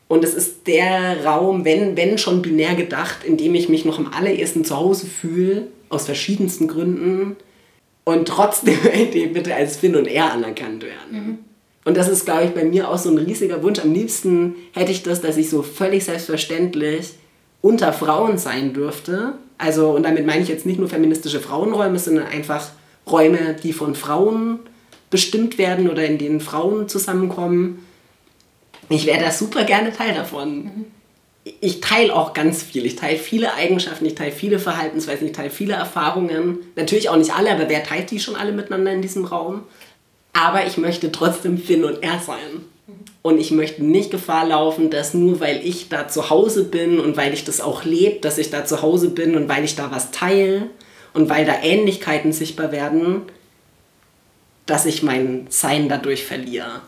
und 0.09 0.25
es 0.25 0.35
ist 0.35 0.67
der 0.67 1.25
Raum, 1.25 1.65
wenn, 1.65 1.97
wenn 1.97 2.17
schon 2.19 2.43
binär 2.43 2.75
gedacht, 2.75 3.25
in 3.25 3.37
dem 3.37 3.55
ich 3.55 3.69
mich 3.69 3.85
noch 3.85 3.99
am 3.99 4.11
allerersten 4.13 4.65
zu 4.65 4.77
Hause 4.77 5.07
fühle, 5.07 5.69
aus 5.89 6.07
verschiedensten 6.07 6.69
Gründen 6.69 7.37
und 8.05 8.29
trotzdem 8.29 8.79
bitte 9.33 9.55
als 9.55 9.77
Finn 9.77 9.97
und 9.97 10.07
er 10.07 10.33
anerkannt 10.33 10.83
werden. 10.85 11.11
Mhm. 11.11 11.39
Und 11.85 11.97
das 11.97 12.09
ist, 12.09 12.25
glaube 12.25 12.45
ich, 12.45 12.51
bei 12.51 12.65
mir 12.65 12.91
auch 12.91 12.99
so 12.99 13.11
ein 13.11 13.19
riesiger 13.19 13.63
Wunsch. 13.63 13.79
Am 13.79 13.93
liebsten 13.93 14.57
hätte 14.73 14.91
ich 14.91 15.05
das, 15.05 15.21
dass 15.21 15.37
ich 15.37 15.49
so 15.49 15.63
völlig 15.63 16.05
selbstverständlich 16.05 17.13
unter 17.63 17.93
Frauen 17.93 18.39
sein 18.39 18.73
dürfte. 18.73 19.35
Also, 19.57 19.91
und 19.91 20.03
damit 20.03 20.27
meine 20.27 20.43
ich 20.43 20.49
jetzt 20.49 20.67
nicht 20.67 20.81
nur 20.81 20.89
feministische 20.89 21.39
Frauenräume, 21.39 21.99
sondern 21.99 22.27
einfach 22.27 22.71
Räume, 23.09 23.55
die 23.63 23.73
von 23.73 23.95
Frauen 23.95 24.61
bestimmt 25.11 25.59
werden 25.59 25.89
oder 25.89 26.05
in 26.05 26.19
denen 26.19 26.41
Frauen 26.41 26.89
zusammenkommen. 26.89 27.87
Ich 28.89 29.07
wäre 29.07 29.21
da 29.21 29.31
super 29.31 29.65
gerne 29.65 29.93
Teil 29.93 30.15
davon. 30.15 30.65
Mhm. 30.65 30.85
Ich 31.61 31.81
teile 31.81 32.15
auch 32.15 32.33
ganz 32.33 32.63
viel. 32.63 32.87
Ich 32.87 32.97
teile 32.97 33.19
viele 33.19 33.55
Eigenschaften, 33.55 34.05
ich 34.05 34.17
teile 34.17 34.33
viele 34.33 34.59
Verhaltensweisen, 34.59 35.29
ich 35.29 35.33
teile 35.33 35.51
viele 35.51 35.75
Erfahrungen. 35.75 36.59
Natürlich 36.75 37.09
auch 37.09 37.17
nicht 37.17 37.33
alle, 37.33 37.53
aber 37.53 37.69
wer 37.69 37.85
teilt 37.85 38.11
die 38.11 38.19
schon 38.19 38.35
alle 38.35 38.53
miteinander 38.53 38.93
in 38.93 39.03
diesem 39.03 39.25
Raum? 39.25 39.63
Aber 40.33 40.67
ich 40.67 40.77
möchte 40.77 41.13
trotzdem 41.13 41.57
Finn 41.57 41.85
und 41.85 42.03
er 42.03 42.19
sein. 42.19 42.65
Und 43.23 43.41
ich 43.41 43.51
möchte 43.51 43.83
nicht 43.85 44.11
Gefahr 44.11 44.47
laufen, 44.47 44.91
dass 44.91 45.15
nur 45.15 45.41
weil 45.41 45.61
ich 45.65 45.89
da 45.89 46.09
zu 46.09 46.31
Hause 46.31 46.65
bin 46.65 47.01
und 47.01 47.17
weil 47.17 47.33
ich 47.33 47.45
das 47.45 47.61
auch 47.61 47.85
lebe, 47.85 48.21
dass 48.21 48.39
ich 48.39 48.51
da 48.51 48.65
zu 48.65 48.83
Hause 48.83 49.11
bin 49.11 49.37
und 49.37 49.49
weil 49.49 49.65
ich 49.65 49.75
da 49.75 49.91
was 49.91 50.13
teile 50.13 50.69
und 51.13 51.29
weil 51.29 51.45
da 51.45 51.55
Ähnlichkeiten 51.63 52.33
sichtbar 52.33 52.71
werden, 52.71 53.23
dass 54.67 54.87
ich 54.87 55.03
mein 55.03 55.47
Sein 55.49 55.89
dadurch 55.89 56.25
verliere. 56.25 56.83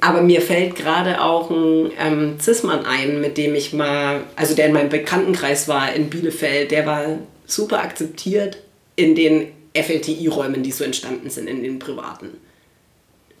Aber 0.00 0.22
mir 0.22 0.40
fällt 0.40 0.76
gerade 0.76 1.20
auch 1.20 1.50
ein 1.50 1.90
ähm, 1.98 2.36
Cis-Mann 2.40 2.86
ein, 2.86 3.20
mit 3.20 3.36
dem 3.36 3.54
ich 3.54 3.72
mal, 3.72 4.20
also 4.36 4.54
der 4.54 4.66
in 4.66 4.72
meinem 4.72 4.88
Bekanntenkreis 4.88 5.66
war 5.66 5.92
in 5.92 6.08
Bielefeld, 6.08 6.70
der 6.70 6.86
war 6.86 7.18
super 7.46 7.80
akzeptiert 7.80 8.58
in 8.94 9.14
den 9.16 9.48
FLTI-Räumen, 9.74 10.62
die 10.62 10.72
so 10.72 10.84
entstanden 10.84 11.30
sind, 11.30 11.48
in 11.48 11.62
den 11.62 11.78
privaten 11.78 12.38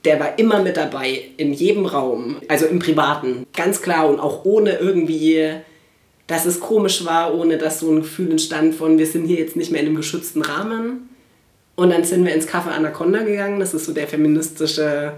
der 0.04 0.20
war 0.20 0.38
immer 0.38 0.62
mit 0.62 0.76
dabei, 0.76 1.22
in 1.36 1.52
jedem 1.52 1.86
Raum, 1.86 2.36
also 2.48 2.66
im 2.66 2.78
Privaten, 2.78 3.46
ganz 3.54 3.82
klar 3.82 4.08
und 4.08 4.20
auch 4.20 4.44
ohne 4.44 4.78
irgendwie, 4.78 5.52
dass 6.26 6.46
es 6.46 6.60
komisch 6.60 7.04
war, 7.04 7.34
ohne 7.34 7.58
dass 7.58 7.80
so 7.80 7.90
ein 7.90 8.02
Gefühl 8.02 8.30
entstand 8.30 8.74
von, 8.74 8.98
wir 8.98 9.06
sind 9.06 9.26
hier 9.26 9.38
jetzt 9.38 9.56
nicht 9.56 9.70
mehr 9.70 9.80
in 9.80 9.88
einem 9.88 9.96
geschützten 9.96 10.42
Rahmen. 10.42 11.07
Und 11.78 11.90
dann 11.90 12.02
sind 12.02 12.26
wir 12.26 12.34
ins 12.34 12.48
Café 12.48 12.70
Anaconda 12.70 13.22
gegangen, 13.22 13.60
das 13.60 13.72
ist 13.72 13.84
so 13.84 13.92
der 13.92 14.08
feministische 14.08 15.12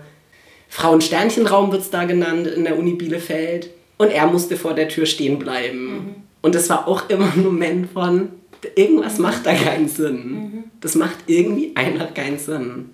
Frauensternchenraum, 0.69 1.73
wird 1.73 1.81
es 1.81 1.89
da 1.89 2.05
genannt, 2.05 2.47
in 2.49 2.65
der 2.65 2.79
Uni 2.79 2.93
Bielefeld. 2.93 3.71
Und 3.97 4.11
er 4.11 4.27
musste 4.27 4.59
vor 4.59 4.75
der 4.75 4.91
Tür 4.91 5.07
stehen 5.07 5.39
bleiben. 5.39 5.95
Mhm. 5.95 6.15
Und 6.43 6.55
das 6.55 6.69
war 6.69 6.87
auch 6.87 7.09
immer 7.09 7.33
ein 7.33 7.43
Moment 7.43 7.91
von, 7.91 8.29
irgendwas 8.75 9.17
mhm. 9.17 9.23
macht 9.23 9.47
da 9.47 9.55
keinen 9.55 9.89
Sinn. 9.89 10.33
Mhm. 10.33 10.65
Das 10.83 10.97
macht 10.97 11.17
irgendwie 11.29 11.75
einfach 11.77 12.13
keinen 12.13 12.39
Sinn. 12.39 12.91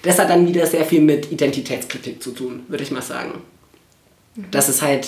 Das 0.00 0.18
hat 0.18 0.30
dann 0.30 0.48
wieder 0.48 0.66
sehr 0.66 0.86
viel 0.86 1.02
mit 1.02 1.30
Identitätskritik 1.30 2.22
zu 2.22 2.30
tun, 2.30 2.62
würde 2.68 2.82
ich 2.82 2.92
mal 2.92 3.02
sagen. 3.02 3.42
Mhm. 4.36 4.50
Dass 4.52 4.70
es 4.70 4.80
halt 4.80 5.06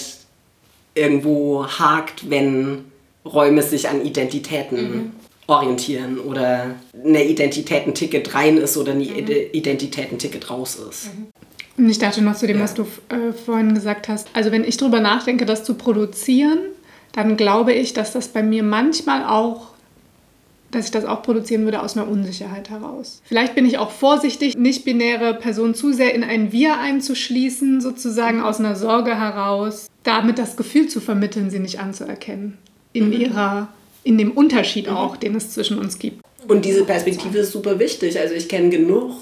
irgendwo 0.94 1.66
hakt, 1.66 2.28
wenn 2.28 2.84
Räume 3.24 3.62
sich 3.62 3.88
an 3.88 4.04
Identitäten 4.04 4.90
mhm. 4.90 5.12
Orientieren 5.46 6.18
oder 6.18 6.74
eine 7.04 7.24
Identitätenticket 7.24 8.34
rein 8.34 8.56
ist 8.56 8.76
oder 8.76 8.92
eine 8.92 9.04
mhm. 9.04 9.28
Identitätenticket 9.52 10.50
raus 10.50 10.76
ist. 10.76 11.06
Mhm. 11.06 11.26
Und 11.76 11.90
ich 11.90 11.98
dachte 11.98 12.22
noch 12.22 12.36
zu 12.36 12.46
dem, 12.46 12.58
ja. 12.58 12.64
was 12.64 12.74
du 12.74 12.82
äh, 12.82 13.32
vorhin 13.32 13.74
gesagt 13.74 14.08
hast. 14.08 14.28
Also 14.32 14.52
wenn 14.52 14.64
ich 14.64 14.76
darüber 14.76 15.00
nachdenke, 15.00 15.44
das 15.44 15.64
zu 15.64 15.74
produzieren, 15.74 16.58
dann 17.12 17.36
glaube 17.36 17.72
ich, 17.72 17.92
dass 17.92 18.12
das 18.12 18.28
bei 18.28 18.42
mir 18.42 18.62
manchmal 18.62 19.24
auch 19.24 19.74
dass 20.74 20.86
ich 20.86 20.90
das 20.90 21.04
auch 21.04 21.22
produzieren 21.22 21.64
würde 21.64 21.82
aus 21.82 21.96
einer 21.96 22.08
Unsicherheit 22.08 22.70
heraus. 22.70 23.22
Vielleicht 23.24 23.54
bin 23.54 23.64
ich 23.64 23.78
auch 23.78 23.90
vorsichtig, 23.90 24.56
nicht-binäre 24.56 25.34
Personen 25.34 25.74
zu 25.74 25.92
sehr 25.92 26.14
in 26.14 26.24
ein 26.24 26.52
Wir 26.52 26.78
einzuschließen, 26.78 27.80
sozusagen 27.80 28.42
aus 28.42 28.58
einer 28.58 28.76
Sorge 28.76 29.16
heraus, 29.16 29.88
damit 30.02 30.38
das 30.38 30.56
Gefühl 30.56 30.88
zu 30.88 31.00
vermitteln, 31.00 31.50
sie 31.50 31.60
nicht 31.60 31.78
anzuerkennen. 31.78 32.58
In 32.92 33.08
mhm. 33.08 33.12
ihrer, 33.12 33.68
in 34.04 34.18
dem 34.18 34.32
Unterschied 34.32 34.86
mhm. 34.86 34.96
auch, 34.96 35.16
den 35.16 35.34
es 35.34 35.50
zwischen 35.50 35.78
uns 35.78 35.98
gibt. 35.98 36.24
Und 36.46 36.64
diese 36.64 36.84
Perspektive 36.84 37.38
ist 37.38 37.52
super 37.52 37.78
wichtig. 37.78 38.18
Also 38.18 38.34
ich 38.34 38.48
kenne 38.48 38.68
genug 38.68 39.12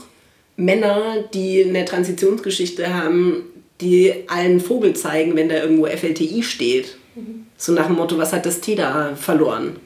Männer, 0.57 1.25
die 1.33 1.65
eine 1.65 1.85
Transitionsgeschichte 1.85 2.93
haben, 2.93 3.45
die 3.81 4.13
allen 4.27 4.61
Vogel 4.61 4.95
zeigen, 4.95 5.37
wenn 5.37 5.49
da 5.49 5.57
irgendwo 5.57 5.87
FLTI 5.87 6.43
steht. 6.43 6.97
Mhm. 7.15 7.47
So 7.57 7.73
nach 7.73 7.87
dem 7.87 7.97
Motto, 7.97 8.19
was 8.19 8.33
hat 8.33 8.45
das 8.45 8.61
T 8.61 8.75
da 8.75 9.15
verloren? 9.17 9.77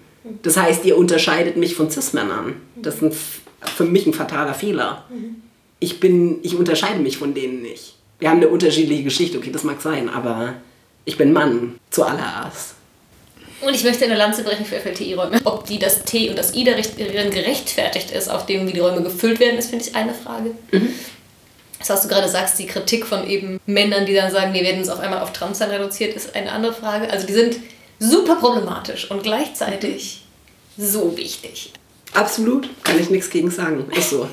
Das 0.43 0.57
heißt, 0.57 0.85
ihr 0.85 0.97
unterscheidet 0.97 1.57
mich 1.57 1.75
von 1.75 1.91
Cis-Männern. 1.91 2.55
Das 2.75 3.01
ist 3.03 3.43
für 3.61 3.85
mich 3.85 4.07
ein 4.07 4.13
fataler 4.13 4.55
Fehler. 4.55 5.05
Ich, 5.79 6.01
bin, 6.01 6.39
ich 6.43 6.57
unterscheide 6.57 7.01
mich 7.01 7.17
von 7.19 7.35
denen 7.35 7.63
nicht. 7.63 7.95
Wir 8.19 8.31
haben 8.31 8.39
eine 8.39 8.49
unterschiedliche 8.49 9.05
Geschichte, 9.05 9.39
okay, 9.39 9.51
das 9.53 9.65
mag 9.65 9.81
sein, 9.81 10.09
aber 10.09 10.55
ich 11.05 11.17
bin 11.17 11.33
Mann 11.33 11.77
zuallererst. 11.91 12.76
Und 13.67 13.75
ich 13.75 13.83
möchte 13.83 14.05
eine 14.05 14.15
Lanze 14.15 14.45
brechen 14.45 14.65
für 14.65 14.77
FLTI-Räume. 14.77 15.41
Ob 15.45 15.67
die 15.67 15.81
das 15.81 16.05
T 16.05 16.31
und 16.31 16.39
das 16.39 16.55
I 16.55 16.63
darin 16.63 17.33
gerechtfertigt 17.33 18.13
ist, 18.13 18.29
auf 18.29 18.47
dem 18.47 18.69
wie 18.69 18.73
die 18.73 18.79
Räume 18.79 19.03
gefüllt 19.03 19.41
werden, 19.41 19.59
ist, 19.59 19.71
finde 19.71 19.85
ich, 19.85 19.97
eine 19.97 20.15
Frage. 20.15 20.53
Mhm. 20.71 20.95
Das, 21.81 21.89
was 21.91 22.03
du 22.03 22.09
gerade 22.09 22.29
sagst, 22.29 22.61
die 22.61 22.67
Kritik 22.67 23.05
von 23.05 23.29
eben 23.29 23.59
Männern, 23.67 24.07
die 24.07 24.15
dann 24.15 24.31
sagen, 24.31 24.55
wir 24.55 24.63
werden 24.63 24.79
uns 24.79 24.89
auf 24.89 25.01
einmal 25.01 25.21
auf 25.21 25.33
Transsein 25.33 25.71
reduziert, 25.71 26.15
ist 26.15 26.37
eine 26.37 26.53
andere 26.53 26.73
Frage. 26.73 27.11
Also 27.11 27.27
die 27.27 27.33
sind 27.33 27.57
super 27.99 28.37
problematisch 28.37 29.11
und 29.11 29.25
gleichzeitig 29.25 30.23
so 30.79 31.17
wichtig. 31.17 31.73
Absolut, 32.15 32.69
kann 32.85 33.01
ich 33.01 33.11
nichts 33.11 33.31
gegen 33.31 33.51
sagen. 33.51 33.91
Ist 33.97 34.11
so. 34.11 34.29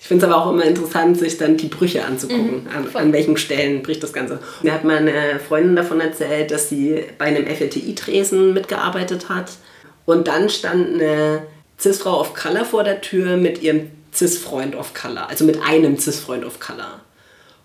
Ich 0.00 0.06
finde 0.06 0.24
es 0.24 0.32
aber 0.32 0.42
auch 0.42 0.52
immer 0.52 0.64
interessant, 0.64 1.18
sich 1.18 1.38
dann 1.38 1.56
die 1.56 1.66
Brüche 1.66 2.04
anzugucken. 2.04 2.64
Mhm, 2.64 2.70
an, 2.74 2.88
an, 2.94 3.12
welchen 3.12 3.36
Stellen 3.36 3.82
bricht 3.82 4.02
das 4.02 4.12
Ganze. 4.12 4.38
Mir 4.62 4.72
hat 4.72 4.84
meine 4.84 5.40
Freundin 5.40 5.74
davon 5.74 6.00
erzählt, 6.00 6.50
dass 6.50 6.68
sie 6.68 7.02
bei 7.18 7.26
einem 7.26 7.46
FLTI-Tresen 7.46 8.54
mitgearbeitet 8.54 9.28
hat. 9.28 9.50
Und 10.06 10.28
dann 10.28 10.48
stand 10.48 10.94
eine 10.94 11.42
Cis-Frau 11.80 12.20
of 12.20 12.34
Color 12.34 12.64
vor 12.64 12.84
der 12.84 13.00
Tür 13.00 13.36
mit 13.36 13.60
ihrem 13.60 13.90
Cis-Freund 14.14 14.76
of 14.76 14.94
Color. 14.94 15.28
Also 15.28 15.44
mit 15.44 15.60
einem 15.62 15.98
Cis-Freund 15.98 16.44
of 16.44 16.60
Color. 16.60 17.00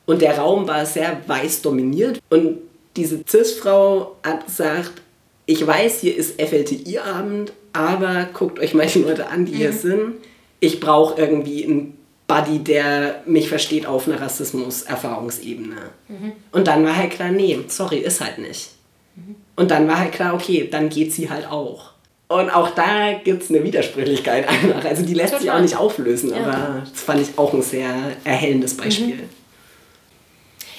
Und 0.05 0.21
der 0.21 0.37
Raum 0.37 0.67
war 0.67 0.85
sehr 0.85 1.21
weiß 1.27 1.61
dominiert. 1.61 2.19
Und 2.29 2.57
diese 2.95 3.23
Cis-Frau 3.27 4.17
hat 4.23 4.47
gesagt, 4.47 5.01
ich 5.45 5.65
weiß, 5.65 5.99
hier 5.99 6.15
ist 6.15 6.41
FLTI-Abend, 6.41 7.53
aber 7.73 8.27
guckt 8.33 8.59
euch 8.59 8.73
mal 8.73 8.87
die 8.87 8.99
Leute 8.99 9.27
an, 9.27 9.45
die 9.45 9.53
mhm. 9.53 9.57
hier 9.57 9.73
sind. 9.73 10.15
Ich 10.59 10.79
brauche 10.79 11.19
irgendwie 11.19 11.65
einen 11.65 11.97
Buddy, 12.33 12.59
der 12.59 13.21
mich 13.27 13.47
versteht 13.47 13.85
auf 13.85 14.07
einer 14.07 14.19
Rassismus-Erfahrungsebene. 14.19 15.75
Mhm. 16.07 16.31
Und 16.51 16.65
dann 16.65 16.83
war 16.83 16.95
halt 16.95 17.11
klar, 17.11 17.29
nee, 17.29 17.59
sorry, 17.67 17.97
ist 17.97 18.21
halt 18.21 18.39
nicht. 18.39 18.71
Mhm. 19.15 19.35
Und 19.55 19.69
dann 19.69 19.87
war 19.87 19.99
halt 19.99 20.13
klar, 20.13 20.33
okay, 20.33 20.67
dann 20.71 20.89
geht 20.89 21.13
sie 21.13 21.29
halt 21.29 21.45
auch. 21.45 21.91
Und 22.29 22.49
auch 22.49 22.71
da 22.71 23.13
gibt 23.23 23.43
es 23.43 23.49
eine 23.51 23.63
Widersprüchlichkeit 23.63 24.47
einfach. 24.49 24.83
Also 24.83 25.03
die 25.03 25.13
lässt 25.13 25.33
Total. 25.33 25.41
sich 25.41 25.51
auch 25.51 25.61
nicht 25.61 25.77
auflösen, 25.77 26.31
ja. 26.31 26.37
aber 26.37 26.83
das 26.91 27.01
fand 27.01 27.21
ich 27.21 27.37
auch 27.37 27.53
ein 27.53 27.61
sehr 27.61 27.93
erhellendes 28.23 28.75
Beispiel. 28.75 29.15
Mhm. 29.15 29.29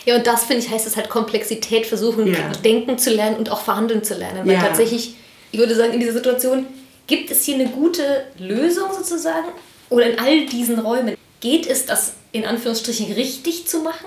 Ja, 0.06 0.16
und 0.16 0.26
das 0.26 0.44
finde 0.44 0.64
ich 0.64 0.70
heißt 0.70 0.88
es 0.88 0.96
halt 0.96 1.08
Komplexität 1.08 1.86
versuchen, 1.86 2.26
ja. 2.26 2.50
denken 2.64 2.98
zu 2.98 3.10
lernen 3.10 3.36
und 3.36 3.50
auch 3.50 3.60
verhandeln 3.60 4.02
zu 4.02 4.14
lernen. 4.14 4.40
Weil 4.44 4.54
ja. 4.54 4.60
tatsächlich, 4.60 5.14
ich 5.52 5.58
würde 5.58 5.76
sagen, 5.76 5.92
in 5.92 6.00
dieser 6.00 6.14
Situation 6.14 6.66
gibt 7.06 7.30
es 7.30 7.44
hier 7.44 7.54
eine 7.54 7.68
gute 7.68 8.24
Lösung 8.38 8.92
sozusagen? 8.92 9.48
Oder 9.88 10.10
in 10.10 10.18
all 10.18 10.46
diesen 10.46 10.80
Räumen 10.80 11.14
geht 11.44 11.66
es, 11.66 11.84
das 11.84 12.14
in 12.32 12.46
Anführungsstrichen 12.46 13.12
richtig 13.12 13.68
zu 13.68 13.80
machen? 13.80 14.06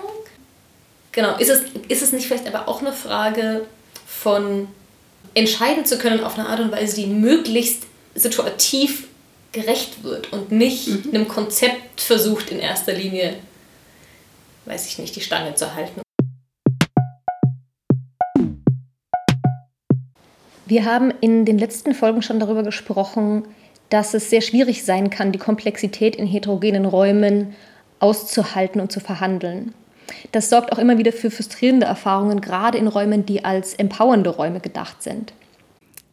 Genau, 1.12 1.36
ist 1.36 1.48
es, 1.48 1.62
ist 1.86 2.02
es 2.02 2.12
nicht 2.12 2.26
vielleicht 2.26 2.48
aber 2.48 2.68
auch 2.68 2.80
eine 2.80 2.92
Frage 2.92 3.64
von 4.06 4.66
entscheiden 5.34 5.86
zu 5.86 5.98
können 5.98 6.24
auf 6.24 6.36
eine 6.36 6.48
Art 6.48 6.58
und 6.58 6.72
Weise, 6.72 6.96
die 6.96 7.06
möglichst 7.06 7.84
situativ 8.16 9.06
gerecht 9.52 10.02
wird 10.02 10.32
und 10.32 10.50
nicht 10.50 10.88
mhm. 10.88 11.14
einem 11.14 11.28
Konzept 11.28 12.00
versucht 12.00 12.50
in 12.50 12.58
erster 12.58 12.92
Linie 12.92 13.36
weiß 14.64 14.86
ich 14.88 14.98
nicht, 14.98 15.14
die 15.16 15.20
Stange 15.20 15.54
zu 15.54 15.74
halten. 15.74 16.02
Wir 20.66 20.84
haben 20.84 21.10
in 21.22 21.46
den 21.46 21.56
letzten 21.56 21.94
Folgen 21.94 22.20
schon 22.20 22.40
darüber 22.40 22.62
gesprochen, 22.62 23.48
dass 23.90 24.14
es 24.14 24.30
sehr 24.30 24.40
schwierig 24.40 24.84
sein 24.84 25.10
kann, 25.10 25.32
die 25.32 25.38
Komplexität 25.38 26.16
in 26.16 26.26
heterogenen 26.26 26.84
Räumen 26.84 27.54
auszuhalten 28.00 28.80
und 28.80 28.92
zu 28.92 29.00
verhandeln. 29.00 29.74
Das 30.32 30.50
sorgt 30.50 30.72
auch 30.72 30.78
immer 30.78 30.98
wieder 30.98 31.12
für 31.12 31.30
frustrierende 31.30 31.86
Erfahrungen, 31.86 32.40
gerade 32.40 32.78
in 32.78 32.88
Räumen, 32.88 33.26
die 33.26 33.44
als 33.44 33.74
empowernde 33.74 34.30
Räume 34.30 34.60
gedacht 34.60 35.02
sind. 35.02 35.32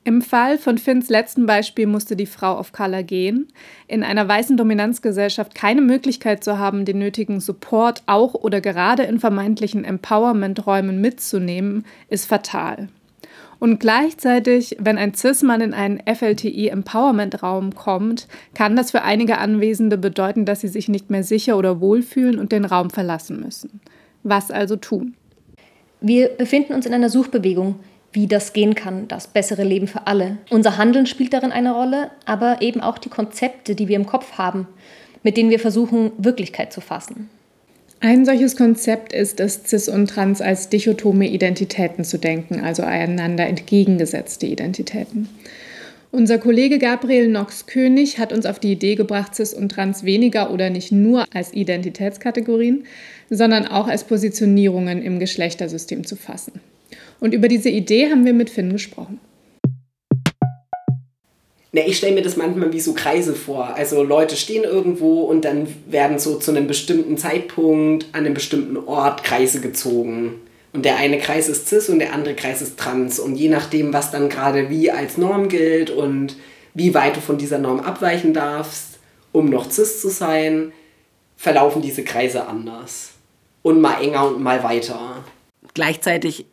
Im 0.07 0.21
Fall 0.21 0.59
von 0.59 0.77
Finns 0.77 1.09
letzten 1.09 1.47
Beispiel 1.47 1.87
musste 1.87 2.15
die 2.15 2.27
Frau 2.27 2.59
of 2.59 2.71
Color 2.71 3.01
gehen. 3.01 3.47
In 3.87 4.03
einer 4.03 4.27
weißen 4.27 4.55
Dominanzgesellschaft 4.55 5.55
keine 5.55 5.81
Möglichkeit 5.81 6.43
zu 6.43 6.59
haben, 6.59 6.85
den 6.85 6.99
nötigen 6.99 7.39
Support 7.39 8.03
auch 8.05 8.35
oder 8.35 8.61
gerade 8.61 9.01
in 9.01 9.19
vermeintlichen 9.19 9.83
Empowerment-Räumen 9.83 11.01
mitzunehmen, 11.01 11.85
ist 12.07 12.27
fatal. 12.27 12.89
Und 13.59 13.79
gleichzeitig, 13.79 14.77
wenn 14.79 14.97
ein 14.97 15.13
Cis-Mann 15.13 15.61
in 15.61 15.73
einen 15.73 16.01
FLTI-Empowerment-Raum 16.05 17.75
kommt, 17.75 18.27
kann 18.53 18.75
das 18.75 18.91
für 18.91 19.03
einige 19.03 19.37
Anwesende 19.37 19.97
bedeuten, 19.97 20.45
dass 20.45 20.61
sie 20.61 20.67
sich 20.67 20.89
nicht 20.89 21.09
mehr 21.09 21.23
sicher 21.23 21.57
oder 21.57 21.81
wohlfühlen 21.81 22.39
und 22.39 22.51
den 22.51 22.65
Raum 22.65 22.89
verlassen 22.89 23.39
müssen. 23.39 23.81
Was 24.23 24.51
also 24.51 24.75
tun? 24.75 25.15
Wir 26.01 26.29
befinden 26.29 26.73
uns 26.73 26.85
in 26.85 26.93
einer 26.93 27.09
Suchbewegung 27.09 27.75
wie 28.15 28.27
das 28.27 28.53
gehen 28.53 28.75
kann, 28.75 29.07
das 29.07 29.27
bessere 29.27 29.63
Leben 29.63 29.87
für 29.87 30.07
alle. 30.07 30.37
Unser 30.49 30.77
Handeln 30.77 31.05
spielt 31.05 31.33
darin 31.33 31.51
eine 31.51 31.73
Rolle, 31.73 32.11
aber 32.25 32.61
eben 32.61 32.79
auch 32.79 32.97
die 32.97 33.09
Konzepte, 33.09 33.75
die 33.75 33.89
wir 33.89 33.97
im 33.97 34.05
Kopf 34.05 34.37
haben, 34.37 34.67
mit 35.21 35.35
denen 35.37 35.49
wir 35.49 35.59
versuchen, 35.59 36.11
Wirklichkeit 36.17 36.71
zu 36.71 36.79
fassen. 36.79 37.29
Ein 37.99 38.25
solches 38.25 38.55
Konzept 38.55 39.13
ist 39.13 39.39
es, 39.39 39.61
Cis 39.65 39.89
und 39.89 40.09
Trans 40.09 40.41
als 40.41 40.69
dichotome 40.69 41.27
Identitäten 41.27 42.03
zu 42.03 42.17
denken, 42.17 42.59
also 42.59 42.83
einander 42.83 43.47
entgegengesetzte 43.47 44.45
Identitäten. 44.45 45.29
Unser 46.11 46.37
Kollege 46.37 46.79
Gabriel 46.79 47.27
Knox-König 47.27 48.19
hat 48.19 48.31
uns 48.31 48.45
auf 48.45 48.59
die 48.59 48.71
Idee 48.71 48.95
gebracht, 48.95 49.35
Cis 49.35 49.53
und 49.53 49.69
Trans 49.69 50.05
weniger 50.05 50.51
oder 50.51 50.69
nicht 50.69 50.91
nur 50.91 51.25
als 51.33 51.53
Identitätskategorien, 51.53 52.85
sondern 53.29 53.65
auch 53.67 53.87
als 53.87 54.05
Positionierungen 54.05 55.01
im 55.01 55.19
Geschlechtersystem 55.19 56.05
zu 56.05 56.15
fassen. 56.15 56.61
Und 57.19 57.33
über 57.33 57.47
diese 57.47 57.69
Idee 57.69 58.09
haben 58.11 58.25
wir 58.25 58.33
mit 58.33 58.49
Finn 58.49 58.71
gesprochen. 58.71 59.19
Na, 61.75 61.81
ich 61.85 61.97
stelle 61.97 62.15
mir 62.15 62.21
das 62.21 62.37
manchmal 62.37 62.71
wie 62.71 62.79
so 62.79 62.93
Kreise 62.93 63.35
vor. 63.35 63.75
Also 63.75 64.01
Leute 64.01 64.37
stehen 64.37 64.63
irgendwo 64.63 65.23
und 65.23 65.43
dann 65.43 65.67
werden 65.87 66.19
so 66.19 66.39
zu 66.39 66.51
einem 66.51 66.67
bestimmten 66.67 67.17
Zeitpunkt 67.17 68.05
an 68.13 68.21
einem 68.25 68.33
bestimmten 68.33 68.77
Ort 68.77 69.25
Kreise 69.25 69.59
gezogen. 69.59 70.39
Und 70.71 70.85
der 70.85 70.95
eine 70.95 71.19
Kreis 71.19 71.49
ist 71.49 71.67
cis 71.67 71.89
und 71.89 71.99
der 71.99 72.13
andere 72.13 72.33
Kreis 72.33 72.61
ist 72.61 72.79
trans. 72.79 73.19
Und 73.19 73.35
je 73.35 73.49
nachdem, 73.49 73.91
was 73.91 74.09
dann 74.09 74.29
gerade 74.29 74.69
wie 74.69 74.89
als 74.89 75.17
Norm 75.17 75.49
gilt 75.49 75.89
und 75.89 76.37
wie 76.73 76.93
weit 76.93 77.17
du 77.17 77.19
von 77.19 77.37
dieser 77.37 77.57
Norm 77.57 77.81
abweichen 77.81 78.33
darfst, 78.33 78.99
um 79.33 79.49
noch 79.49 79.69
cis 79.69 79.99
zu 79.99 80.07
sein, 80.07 80.71
verlaufen 81.35 81.81
diese 81.81 82.05
Kreise 82.05 82.47
anders. 82.47 83.11
Und 83.63 83.81
mal 83.81 84.01
enger 84.01 84.29
und 84.29 84.41
mal 84.41 84.63
weiter. 84.63 85.25
Gleichzeitig 85.73 86.45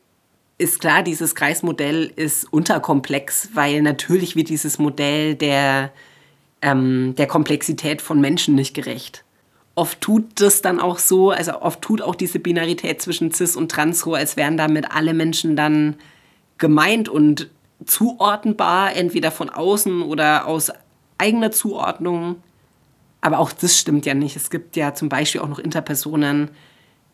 ist 0.63 0.81
klar, 0.81 1.03
dieses 1.03 1.35
Kreismodell 1.35 2.13
ist 2.17 2.51
unterkomplex, 2.53 3.51
weil 3.55 3.83
natürlich 3.83 4.37
wird 4.37 4.49
dieses 4.49 4.79
Modell 4.79 5.35
der, 5.35 5.93
ähm, 6.63 7.15
der 7.17 7.27
Komplexität 7.27 8.01
von 8.01 8.21
Menschen 8.21 8.55
nicht 8.55 8.75
gerecht 8.75 9.25
oft 9.75 10.01
tut 10.01 10.41
das 10.41 10.63
dann 10.63 10.81
auch 10.81 10.99
so, 10.99 11.31
also 11.31 11.61
oft 11.61 11.81
tut 11.83 12.03
auch 12.03 12.15
diese 12.15 12.39
Binarität 12.39 13.01
zwischen 13.01 13.33
cis 13.33 13.57
und 13.57 13.71
trans 13.71 14.01
so, 14.01 14.15
als 14.15 14.37
wären 14.37 14.57
damit 14.57 14.91
alle 14.91 15.15
Menschen 15.15 15.57
dann 15.57 15.97
gemeint 16.59 17.09
und 17.09 17.51
zuordnenbar, 17.85 18.95
entweder 18.95 19.31
von 19.31 19.51
außen 19.51 20.03
oder 20.03 20.47
aus 20.47 20.71
eigener 21.19 21.51
Zuordnung. 21.51 22.37
Aber 23.21 23.39
auch 23.39 23.53
das 23.53 23.79
stimmt 23.79 24.07
ja 24.07 24.15
nicht. 24.15 24.37
Es 24.37 24.51
gibt 24.51 24.77
ja 24.77 24.95
zum 24.95 25.09
Beispiel 25.09 25.41
auch 25.41 25.49
noch 25.49 25.59
Interpersonen, 25.59 26.51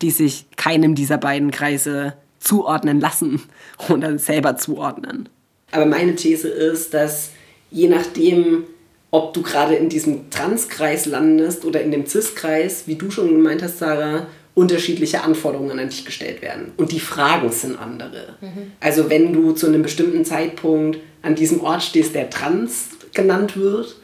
die 0.01 0.11
sich 0.11 0.45
keinem 0.55 0.95
dieser 0.95 1.17
beiden 1.17 1.51
Kreise 1.51 2.13
zuordnen 2.39 2.99
lassen 2.99 3.41
oder 3.89 4.17
selber 4.17 4.57
zuordnen. 4.57 5.29
Aber 5.71 5.85
meine 5.85 6.15
These 6.15 6.47
ist, 6.47 6.93
dass 6.93 7.31
je 7.71 7.87
nachdem, 7.87 8.63
ob 9.11 9.33
du 9.33 9.41
gerade 9.41 9.75
in 9.75 9.89
diesem 9.89 10.29
Transkreis 10.29 11.05
landest 11.05 11.65
oder 11.65 11.81
in 11.81 11.91
dem 11.91 12.05
Cis-Kreis, 12.05 12.83
wie 12.87 12.95
du 12.95 13.11
schon 13.11 13.29
gemeint 13.29 13.61
hast, 13.61 13.79
Sarah, 13.79 14.27
unterschiedliche 14.55 15.23
Anforderungen 15.23 15.79
an 15.79 15.89
dich 15.89 16.05
gestellt 16.05 16.41
werden. 16.41 16.71
Und 16.75 16.91
die 16.91 16.99
Fragen 16.99 17.51
sind 17.51 17.79
andere. 17.79 18.35
Mhm. 18.41 18.71
Also 18.79 19.09
wenn 19.09 19.31
du 19.31 19.53
zu 19.53 19.67
einem 19.67 19.83
bestimmten 19.83 20.25
Zeitpunkt 20.25 20.99
an 21.21 21.35
diesem 21.35 21.61
Ort 21.61 21.83
stehst, 21.83 22.15
der 22.15 22.29
trans 22.29 22.89
genannt 23.13 23.55
wird, 23.55 23.95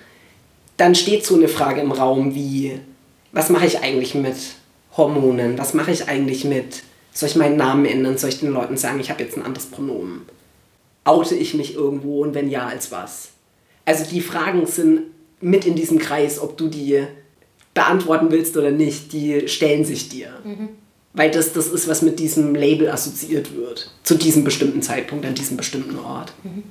dann 0.78 0.96
steht 0.96 1.26
so 1.26 1.36
eine 1.36 1.48
Frage 1.48 1.82
im 1.82 1.92
Raum 1.92 2.36
wie, 2.36 2.80
was 3.32 3.50
mache 3.50 3.66
ich 3.66 3.80
eigentlich 3.80 4.16
mit 4.16 4.36
Hormonen? 4.96 5.58
Was 5.58 5.74
mache 5.74 5.92
ich 5.92 6.08
eigentlich 6.08 6.46
mit, 6.46 6.84
soll 7.16 7.30
ich 7.30 7.36
meinen 7.36 7.56
Namen 7.56 7.86
ändern? 7.86 8.18
Soll 8.18 8.30
ich 8.30 8.42
den 8.42 8.52
Leuten 8.52 8.78
sagen, 8.78 9.00
ich 9.00 9.10
habe 9.10 9.24
jetzt 9.24 9.38
ein 9.38 9.44
anderes 9.44 9.68
Pronomen? 9.68 10.22
Oute 11.06 11.34
ich 11.34 11.54
mich 11.54 11.74
irgendwo 11.74 12.22
und 12.22 12.36
wenn 12.36 12.50
ja, 12.50 12.68
als 12.68 12.92
was? 12.92 13.30
Also 13.86 14.04
die 14.10 14.22
Fragen 14.22 14.68
sind 14.68 15.02
mit 15.40 15.66
in 15.66 15.76
diesem 15.76 15.98
Kreis, 15.98 16.40
ob 16.40 16.58
du 16.58 16.68
die 16.68 17.04
beantworten 17.74 18.32
willst 18.32 18.58
oder 18.58 18.72
nicht, 18.72 19.14
die 19.14 19.48
stellen 19.48 19.86
sich 19.86 20.10
dir. 20.10 20.30
Mhm. 20.44 20.70
Weil 21.14 21.32
das 21.32 21.54
das 21.54 21.68
ist, 21.68 21.88
was 21.88 22.02
mit 22.02 22.20
diesem 22.20 22.54
Label 22.54 22.90
assoziiert 22.90 23.56
wird. 23.56 23.92
Zu 24.04 24.16
diesem 24.16 24.44
bestimmten 24.44 24.82
Zeitpunkt, 24.82 25.26
an 25.26 25.36
diesem 25.36 25.56
bestimmten 25.56 25.98
Ort. 26.00 26.34
Mhm. 26.44 26.64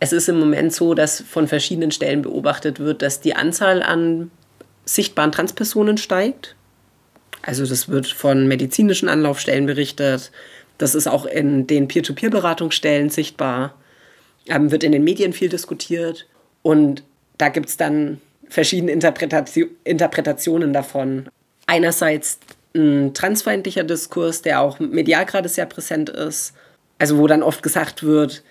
Es 0.00 0.12
ist 0.12 0.28
im 0.28 0.38
Moment 0.38 0.72
so, 0.72 0.94
dass 0.94 1.20
von 1.20 1.48
verschiedenen 1.48 1.90
Stellen 1.90 2.22
beobachtet 2.22 2.78
wird, 2.78 3.02
dass 3.02 3.20
die 3.20 3.34
Anzahl 3.34 3.82
an 3.82 4.30
sichtbaren 4.84 5.32
Transpersonen 5.32 5.98
steigt. 5.98 6.54
Also 7.48 7.64
das 7.64 7.88
wird 7.88 8.06
von 8.06 8.46
medizinischen 8.46 9.08
Anlaufstellen 9.08 9.64
berichtet. 9.64 10.32
Das 10.76 10.94
ist 10.94 11.06
auch 11.06 11.24
in 11.24 11.66
den 11.66 11.88
Peer-to-Peer-Beratungsstellen 11.88 13.08
sichtbar 13.08 13.74
ähm, 14.48 14.70
wird 14.70 14.84
in 14.84 14.92
den 14.92 15.02
Medien 15.02 15.32
viel 15.32 15.48
diskutiert 15.48 16.26
und 16.62 17.02
da 17.38 17.48
gibt 17.48 17.70
es 17.70 17.78
dann 17.78 18.20
verschiedene 18.50 18.92
Interpretation, 18.92 19.70
Interpretationen 19.84 20.74
davon. 20.74 21.28
Einerseits 21.66 22.38
ein 22.74 23.14
transfeindlicher 23.14 23.84
Diskurs, 23.84 24.42
der 24.42 24.60
auch 24.60 24.78
medial 24.78 25.24
gerade 25.24 25.48
sehr 25.48 25.66
präsent 25.66 26.10
ist, 26.10 26.52
also 26.98 27.16
wo 27.18 27.26
dann 27.26 27.42
oft 27.42 27.62
gesagt 27.62 28.02
wird, 28.02 28.42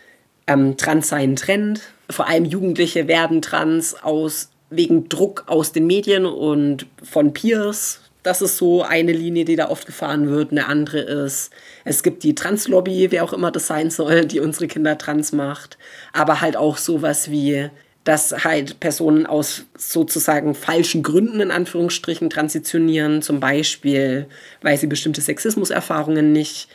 ähm, 0.48 0.76
Trans 0.76 1.10
sei 1.10 1.18
ein 1.18 1.36
Trend. 1.36 1.82
Vor 2.10 2.28
allem 2.28 2.46
Jugendliche 2.46 3.08
werden 3.08 3.44
trans 3.44 3.96
aus, 4.02 4.50
wegen 4.72 5.08
Druck 5.08 5.44
aus 5.48 5.72
den 5.72 5.86
Medien 5.86 6.26
und 6.26 6.88
von 7.04 7.32
Peers, 7.34 8.02
das 8.28 8.42
ist 8.42 8.58
so 8.58 8.84
eine 8.84 9.14
Linie, 9.14 9.46
die 9.46 9.56
da 9.56 9.70
oft 9.70 9.86
gefahren 9.86 10.30
wird. 10.30 10.52
Eine 10.52 10.68
andere 10.68 11.00
ist, 11.00 11.50
es 11.86 12.04
gibt 12.04 12.24
die 12.24 12.36
Translobby, 12.36 13.08
wer 13.10 13.24
auch 13.24 13.32
immer 13.32 13.52
das 13.52 13.68
sein 13.68 13.90
soll, 13.90 14.26
die 14.26 14.42
unsere 14.42 14.68
Kinder 14.68 14.98
trans 14.98 15.32
macht. 15.32 15.78
Aber 16.12 16.42
halt 16.42 16.58
auch 16.58 16.76
sowas 16.76 17.32
wie, 17.32 17.70
dass 18.04 18.44
halt 18.44 18.82
Personen 18.82 19.26
aus 19.26 19.64
sozusagen 19.78 20.56
falschen 20.56 21.04
Gründen 21.04 21.40
in 21.40 21.52
Anführungsstrichen 21.52 22.30
transitionieren. 22.30 23.22
Zum 23.22 23.40
Beispiel, 23.40 24.28
weil 24.62 24.78
sie 24.78 24.88
bestimmte 24.88 25.22
Sexismuserfahrungen 25.22 26.34
nicht 26.34 26.68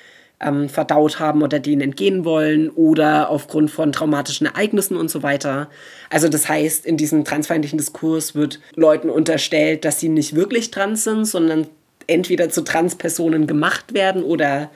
ähm, 0.42 0.68
verdaut 0.68 1.18
haben 1.18 1.42
oder 1.42 1.58
denen 1.60 1.80
entgehen 1.80 2.24
wollen 2.24 2.70
oder 2.70 3.30
aufgrund 3.30 3.70
von 3.70 3.92
traumatischen 3.92 4.46
Ereignissen 4.46 4.96
und 4.96 5.10
so 5.10 5.22
weiter. 5.22 5.68
Also 6.10 6.28
das 6.28 6.48
heißt, 6.48 6.84
in 6.84 6.96
diesem 6.96 7.24
transfeindlichen 7.24 7.78
Diskurs 7.78 8.34
wird 8.34 8.60
Leuten 8.74 9.08
unterstellt, 9.08 9.84
dass 9.84 10.00
sie 10.00 10.08
nicht 10.08 10.34
wirklich 10.34 10.70
trans 10.70 11.04
sind, 11.04 11.24
sondern 11.24 11.66
entweder 12.06 12.50
zu 12.50 12.62
Transpersonen 12.62 13.46
gemacht 13.46 13.94
werden 13.94 14.22
oder 14.22 14.70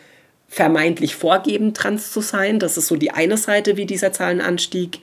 vermeintlich 0.48 1.16
vorgeben, 1.16 1.74
trans 1.74 2.12
zu 2.12 2.20
sein. 2.20 2.58
Das 2.58 2.76
ist 2.76 2.86
so 2.86 2.96
die 2.96 3.10
eine 3.10 3.36
Seite, 3.36 3.76
wie 3.76 3.86
dieser 3.86 4.12
Zahlenanstieg 4.12 5.00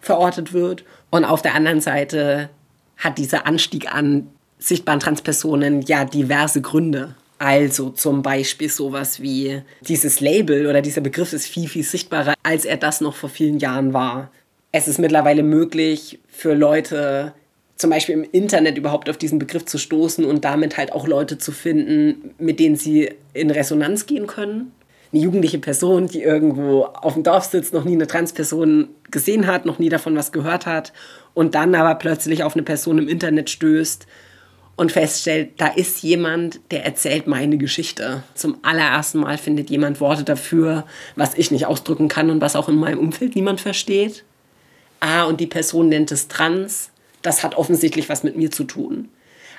verortet 0.00 0.52
wird. 0.52 0.84
Und 1.10 1.24
auf 1.24 1.42
der 1.42 1.54
anderen 1.54 1.80
Seite 1.80 2.48
hat 2.96 3.18
dieser 3.18 3.46
Anstieg 3.46 3.92
an 3.94 4.28
sichtbaren 4.58 5.00
Transpersonen 5.00 5.82
ja 5.82 6.04
diverse 6.06 6.62
Gründe. 6.62 7.14
Also 7.38 7.90
zum 7.90 8.22
Beispiel 8.22 8.70
sowas 8.70 9.20
wie 9.20 9.60
dieses 9.82 10.20
Label 10.20 10.66
oder 10.66 10.80
dieser 10.80 11.02
Begriff 11.02 11.32
ist 11.32 11.46
viel, 11.46 11.68
viel 11.68 11.82
sichtbarer, 11.82 12.34
als 12.42 12.64
er 12.64 12.78
das 12.78 13.00
noch 13.00 13.14
vor 13.14 13.28
vielen 13.28 13.58
Jahren 13.58 13.92
war. 13.92 14.30
Es 14.72 14.88
ist 14.88 14.98
mittlerweile 14.98 15.42
möglich 15.42 16.18
für 16.28 16.54
Leute, 16.54 17.34
zum 17.76 17.90
Beispiel 17.90 18.14
im 18.14 18.26
Internet 18.32 18.78
überhaupt 18.78 19.10
auf 19.10 19.18
diesen 19.18 19.38
Begriff 19.38 19.66
zu 19.66 19.76
stoßen 19.76 20.24
und 20.24 20.44
damit 20.44 20.78
halt 20.78 20.92
auch 20.92 21.06
Leute 21.06 21.36
zu 21.36 21.52
finden, 21.52 22.34
mit 22.38 22.58
denen 22.58 22.76
sie 22.76 23.10
in 23.34 23.50
Resonanz 23.50 24.06
gehen 24.06 24.26
können. 24.26 24.72
Eine 25.12 25.22
jugendliche 25.22 25.58
Person, 25.58 26.08
die 26.08 26.22
irgendwo 26.22 26.84
auf 26.84 27.14
dem 27.14 27.22
Dorf 27.22 27.44
sitzt, 27.44 27.74
noch 27.74 27.84
nie 27.84 27.92
eine 27.92 28.06
Transperson 28.06 28.88
gesehen 29.10 29.46
hat, 29.46 29.66
noch 29.66 29.78
nie 29.78 29.88
davon 29.88 30.16
was 30.16 30.32
gehört 30.32 30.66
hat 30.66 30.92
und 31.34 31.54
dann 31.54 31.74
aber 31.74 31.94
plötzlich 31.96 32.42
auf 32.42 32.54
eine 32.54 32.62
Person 32.62 32.98
im 32.98 33.08
Internet 33.08 33.50
stößt 33.50 34.06
und 34.76 34.92
feststellt, 34.92 35.52
da 35.56 35.68
ist 35.68 36.02
jemand, 36.02 36.60
der 36.70 36.84
erzählt 36.84 37.26
meine 37.26 37.56
Geschichte. 37.56 38.22
Zum 38.34 38.58
allerersten 38.62 39.20
Mal 39.20 39.38
findet 39.38 39.70
jemand 39.70 40.00
Worte 40.00 40.22
dafür, 40.22 40.84
was 41.16 41.34
ich 41.34 41.50
nicht 41.50 41.66
ausdrücken 41.66 42.08
kann 42.08 42.30
und 42.30 42.42
was 42.42 42.56
auch 42.56 42.68
in 42.68 42.76
meinem 42.76 42.98
Umfeld 42.98 43.34
niemand 43.34 43.60
versteht. 43.60 44.24
Ah, 45.00 45.24
und 45.24 45.40
die 45.40 45.46
Person 45.46 45.88
nennt 45.88 46.12
es 46.12 46.28
trans. 46.28 46.90
Das 47.22 47.42
hat 47.42 47.56
offensichtlich 47.56 48.08
was 48.08 48.22
mit 48.22 48.36
mir 48.36 48.50
zu 48.50 48.64
tun. 48.64 49.08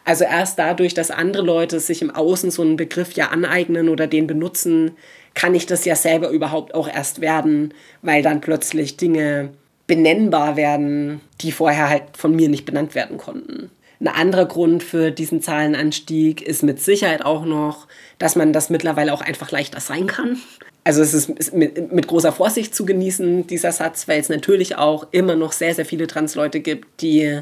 Also 0.06 0.24
erst 0.24 0.58
dadurch, 0.58 0.94
dass 0.94 1.12
andere 1.12 1.44
Leute 1.44 1.80
sich 1.80 2.02
im 2.02 2.12
Außen 2.12 2.50
so 2.50 2.62
einen 2.62 2.78
Begriff 2.78 3.14
ja 3.14 3.28
aneignen 3.28 3.90
oder 3.90 4.08
den 4.08 4.26
benutzen, 4.26 4.92
kann 5.34 5.54
ich 5.54 5.66
das 5.66 5.84
ja 5.84 5.96
selber 5.96 6.30
überhaupt 6.30 6.74
auch 6.74 6.88
erst 6.88 7.22
werden, 7.22 7.74
weil 8.02 8.22
dann 8.22 8.40
plötzlich 8.40 8.98
Dinge 8.98 9.50
benennbar 9.86 10.56
werden, 10.56 11.22
die 11.42 11.52
vorher 11.52 11.90
halt 11.90 12.04
von 12.16 12.36
mir 12.36 12.50
nicht 12.50 12.66
benannt 12.66 12.96
werden 12.96 13.18
konnten. 13.18 13.70
Ein 14.00 14.08
anderer 14.08 14.46
Grund 14.46 14.84
für 14.84 15.12
diesen 15.12 15.42
Zahlenanstieg 15.42 16.42
ist 16.42 16.64
mit 16.64 16.80
Sicherheit 16.80 17.26
auch 17.26 17.46
noch, 17.46 17.88
dass 18.20 18.36
man 18.36 18.54
das 18.54 18.70
mittlerweile 18.70 19.14
auch 19.14 19.22
einfach 19.22 19.52
leichter 19.52 19.80
sein 19.80 20.06
kann. 20.08 20.38
Also 20.84 21.02
es 21.02 21.14
ist 21.14 21.54
mit, 21.54 21.92
mit 21.92 22.08
großer 22.08 22.32
Vorsicht 22.32 22.74
zu 22.74 22.86
genießen, 22.86 23.48
dieser 23.48 23.72
Satz, 23.72 24.08
weil 24.08 24.22
es 24.22 24.30
natürlich 24.30 24.78
auch 24.78 25.08
immer 25.12 25.36
noch 25.36 25.52
sehr, 25.52 25.74
sehr 25.74 25.86
viele 25.86 26.08
Transleute 26.08 26.60
gibt, 26.60 27.02
die 27.02 27.42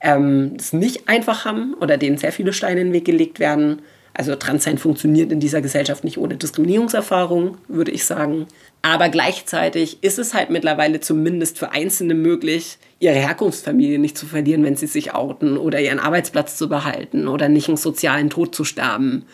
ähm, 0.00 0.56
es 0.58 0.72
nicht 0.72 1.08
einfach 1.08 1.44
haben 1.44 1.74
oder 1.80 1.96
denen 1.96 2.18
sehr 2.18 2.32
viele 2.32 2.52
Steine 2.52 2.82
in 2.82 2.88
den 2.88 2.92
Weg 2.92 3.06
gelegt 3.06 3.38
werden. 3.38 3.80
Also 4.16 4.36
Transsein 4.36 4.78
funktioniert 4.78 5.32
in 5.32 5.40
dieser 5.40 5.60
Gesellschaft 5.60 6.04
nicht 6.04 6.18
ohne 6.18 6.36
Diskriminierungserfahrung, 6.36 7.58
würde 7.66 7.90
ich 7.90 8.04
sagen. 8.04 8.46
Aber 8.80 9.08
gleichzeitig 9.08 10.04
ist 10.04 10.20
es 10.20 10.34
halt 10.34 10.50
mittlerweile 10.50 11.00
zumindest 11.00 11.58
für 11.58 11.72
Einzelne 11.72 12.14
möglich, 12.14 12.78
ihre 13.00 13.14
Herkunftsfamilie 13.14 13.98
nicht 13.98 14.16
zu 14.16 14.26
verlieren, 14.26 14.62
wenn 14.62 14.76
sie 14.76 14.86
sich 14.86 15.14
outen 15.14 15.58
oder 15.58 15.80
ihren 15.80 15.98
Arbeitsplatz 15.98 16.56
zu 16.56 16.68
behalten 16.68 17.26
oder 17.26 17.48
nicht 17.48 17.66
einen 17.66 17.76
sozialen 17.76 18.30
Tod 18.30 18.54
zu 18.54 18.64
sterben. 18.64 19.24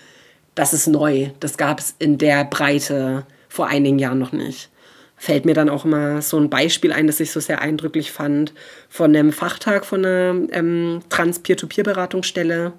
Das 0.55 0.73
ist 0.73 0.87
neu. 0.87 1.29
Das 1.41 1.59
gab 1.59 1.79
es 1.79 1.95
in 1.99 2.17
der 2.17 2.45
Breite 2.45 3.27
vor 3.51 3.69
einigen 3.69 3.99
Jahren 3.99 4.19
noch 4.19 4.33
nicht. 4.33 4.71
Fällt 5.17 5.45
mir 5.45 5.55
dann 5.55 5.69
auch 5.69 5.85
mal 5.85 6.23
so 6.23 6.39
ein 6.39 6.49
Beispiel 6.49 6.93
ein, 6.93 7.07
das 7.07 7.21
ich 7.21 7.31
so 7.31 7.41
sehr 7.41 7.61
eindrücklich 7.61 8.13
fand, 8.13 8.55
von 8.89 9.15
einem 9.15 9.33
Fachtag 9.33 9.85
von 9.85 10.07
einer 10.07 10.49
ähm, 10.53 11.01
Trans-Peer-to-Peer-Beratungsstelle 11.11 12.73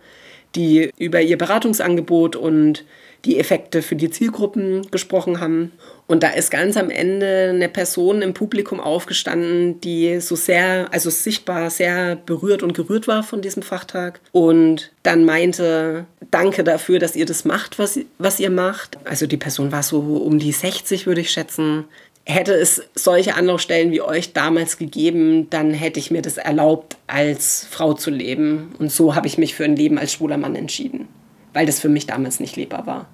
die 0.56 0.92
über 0.98 1.22
ihr 1.22 1.38
Beratungsangebot 1.38 2.36
und 2.36 2.86
die 3.26 3.40
Effekte 3.40 3.82
für 3.82 3.96
die 3.96 4.10
Zielgruppen 4.10 4.90
gesprochen 4.90 5.40
haben. 5.40 5.74
Und 6.08 6.24
da 6.24 6.30
ist 6.30 6.50
ganz 6.50 6.76
am 6.76 6.90
Ende 6.90 7.52
eine 7.54 7.70
Person 7.70 8.22
im 8.22 8.34
Publikum 8.34 8.80
aufgestanden, 8.80 9.80
die 9.82 10.20
so 10.20 10.36
sehr, 10.36 10.88
also 10.92 11.10
sichtbar 11.10 11.70
sehr 11.70 12.16
berührt 12.16 12.64
und 12.64 12.74
gerührt 12.74 13.08
war 13.08 13.24
von 13.24 13.42
diesem 13.42 13.64
Fachtag 13.64 14.20
und 14.32 14.92
dann 15.04 15.24
meinte, 15.24 16.06
danke 16.32 16.64
dafür, 16.64 17.00
dass 17.00 17.16
ihr 17.16 17.26
das 17.26 17.46
macht, 17.46 17.80
was, 17.80 18.00
was 18.18 18.40
ihr 18.40 18.50
macht. 18.50 18.98
Also 19.06 19.28
die 19.28 19.38
Person 19.38 19.72
war 19.72 19.84
so 19.84 20.00
um 20.00 20.40
die 20.40 20.52
60, 20.52 21.06
würde 21.06 21.22
ich 21.22 21.32
schätzen 21.32 21.86
hätte 22.32 22.54
es 22.54 22.82
solche 22.96 23.36
Anlaufstellen 23.36 23.91
wie 23.91 24.02
euch 24.02 24.34
damals 24.34 24.78
gegeben, 24.78 25.50
dann 25.50 25.74
hätte 25.74 26.00
ich 26.00 26.12
mir 26.12 26.22
das 26.22 26.38
erlaubt, 26.38 26.98
als 27.08 27.67
Frau 27.70 27.94
zu 27.94 28.10
leben. 28.10 28.74
Und 28.80 28.91
so 28.91 29.15
habe 29.15 29.28
ich 29.28 29.38
mich 29.38 29.54
für 29.54 29.65
ein 29.65 29.76
Leben 29.76 29.98
als 29.98 30.13
schwuler 30.13 30.38
Mann 30.38 30.56
entschieden, 30.56 31.08
weil 31.54 31.65
das 31.65 31.80
für 31.80 31.89
mich 31.89 32.08
damals 32.08 32.39
nicht 32.39 32.56
lebbar 32.56 32.88
war. 32.88 33.08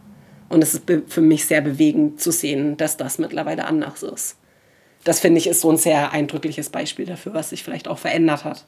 Und 0.49 0.63
es 0.63 0.73
ist 0.73 0.83
für 1.07 1.21
mich 1.21 1.45
sehr 1.45 1.61
bewegend 1.61 2.21
zu 2.21 2.31
sehen, 2.31 2.77
dass 2.77 2.95
das 2.95 3.17
mittlerweile 3.17 3.65
anders 3.65 4.03
ist. 4.03 4.37
Das 5.03 5.19
finde 5.19 5.39
ich 5.39 5.47
ist 5.47 5.61
so 5.61 5.71
ein 5.71 5.77
sehr 5.77 6.11
eindrückliches 6.11 6.69
Beispiel 6.69 7.05
dafür, 7.05 7.33
was 7.33 7.49
sich 7.49 7.63
vielleicht 7.63 7.87
auch 7.87 7.99
verändert 7.99 8.45
hat. 8.45 8.65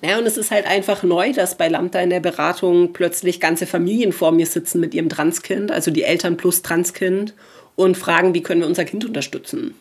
Ja, 0.00 0.18
und 0.18 0.26
es 0.26 0.36
ist 0.36 0.50
halt 0.52 0.66
einfach 0.66 1.02
neu, 1.02 1.32
dass 1.32 1.56
bei 1.56 1.68
Lambda 1.68 2.00
in 2.00 2.10
der 2.10 2.20
Beratung 2.20 2.92
plötzlich 2.92 3.40
ganze 3.40 3.66
Familien 3.66 4.12
vor 4.12 4.30
mir 4.30 4.46
sitzen 4.46 4.80
mit 4.80 4.94
ihrem 4.94 5.08
Transkind, 5.08 5.72
also 5.72 5.90
die 5.90 6.04
Eltern 6.04 6.36
plus 6.36 6.62
Transkind 6.62 7.34
und 7.78 7.96
fragen, 7.96 8.34
wie 8.34 8.42
können 8.42 8.60
wir 8.60 8.66
unser 8.66 8.84
Kind 8.84 9.04
unterstützen. 9.04 9.76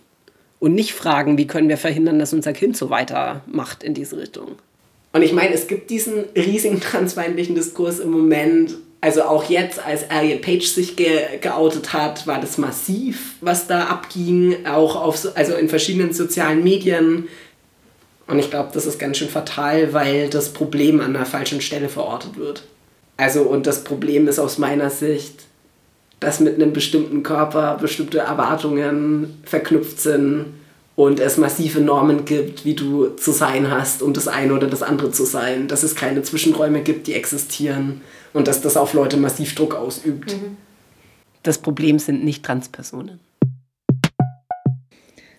Und 0.60 0.76
nicht 0.76 0.94
fragen, 0.94 1.40
wie 1.40 1.48
können 1.48 1.68
wir 1.68 1.78
verhindern, 1.78 2.20
dass 2.20 2.32
unser 2.32 2.54
Kind 2.54 2.78
so 2.78 2.92
weitermacht 2.92 3.82
in 3.82 3.96
diese 3.96 4.20
Richtung. 4.20 4.60
Und 5.14 5.24
ich 5.24 5.34
meine, 5.34 5.56
es 5.56 5.66
gibt 5.66 5.90
diesen 5.90 6.26
riesigen 6.36 6.80
transfeindlichen 6.82 7.56
Diskurs 7.56 7.98
im 7.98 8.12
Moment. 8.12 8.76
Also 9.02 9.24
auch 9.24 9.50
jetzt, 9.50 9.84
als 9.84 10.04
Elliot 10.04 10.44
Page 10.44 10.68
sich 10.68 10.96
ge 10.96 11.40
geoutet 11.42 11.92
hat, 11.94 12.28
war 12.28 12.40
das 12.40 12.60
massiv, 12.60 13.34
was 13.42 13.66
da 13.66 13.86
abging, 13.86 14.68
auch 14.68 14.96
auf, 14.96 15.28
also 15.34 15.56
in 15.56 15.68
verschiedenen 15.68 16.14
sozialen 16.14 16.64
Medien. 16.64 17.28
Und 18.28 18.38
ich 18.38 18.52
glaube, 18.52 18.70
das 18.74 18.86
ist 18.86 19.00
ganz 19.00 19.18
schön 19.18 19.30
fatal, 19.30 19.92
weil 19.92 20.30
das 20.30 20.50
Problem 20.50 21.02
an 21.02 21.14
der 21.14 21.26
falschen 21.26 21.62
Stelle 21.62 21.90
verortet 21.90 22.38
wird. 22.38 22.62
Also, 23.18 23.42
und 23.42 23.66
das 23.66 23.84
Problem 23.84 24.28
ist 24.28 24.38
aus 24.38 24.60
meiner 24.60 24.92
Sicht, 24.92 25.47
dass 26.20 26.40
mit 26.40 26.56
einem 26.56 26.74
bestimmten 26.74 27.24
Körper 27.24 27.78
bestimmte 27.80 28.20
Erwartungen 28.20 29.42
verknüpft 29.44 30.00
sind 30.00 30.46
und 30.96 31.20
es 31.20 31.38
massive 31.38 31.80
Normen 31.80 32.26
gibt, 32.26 32.66
wie 32.66 32.74
du 32.74 33.10
zu 33.10 33.32
sein 33.32 33.70
hast, 33.70 34.02
um 34.02 34.14
das 34.14 34.28
eine 34.28 34.54
oder 34.54 34.68
das 34.68 34.82
andere 34.82 35.12
zu 35.12 35.26
sein, 35.26 35.68
dass 35.68 35.84
es 35.84 35.96
keine 35.96 36.24
Zwischenräume 36.24 36.82
gibt, 36.82 37.06
die 37.06 37.14
existieren 37.14 38.02
und 38.34 38.48
dass 38.48 38.62
das 38.62 38.78
auf 38.78 38.94
Leute 38.94 39.18
massiv 39.18 39.54
Druck 39.54 39.76
ausübt. 39.76 40.34
Mhm. 40.34 40.58
Das 41.44 41.60
Problem 41.60 42.00
sind 42.00 42.24
nicht 42.24 42.44
Transpersonen. 42.44 43.20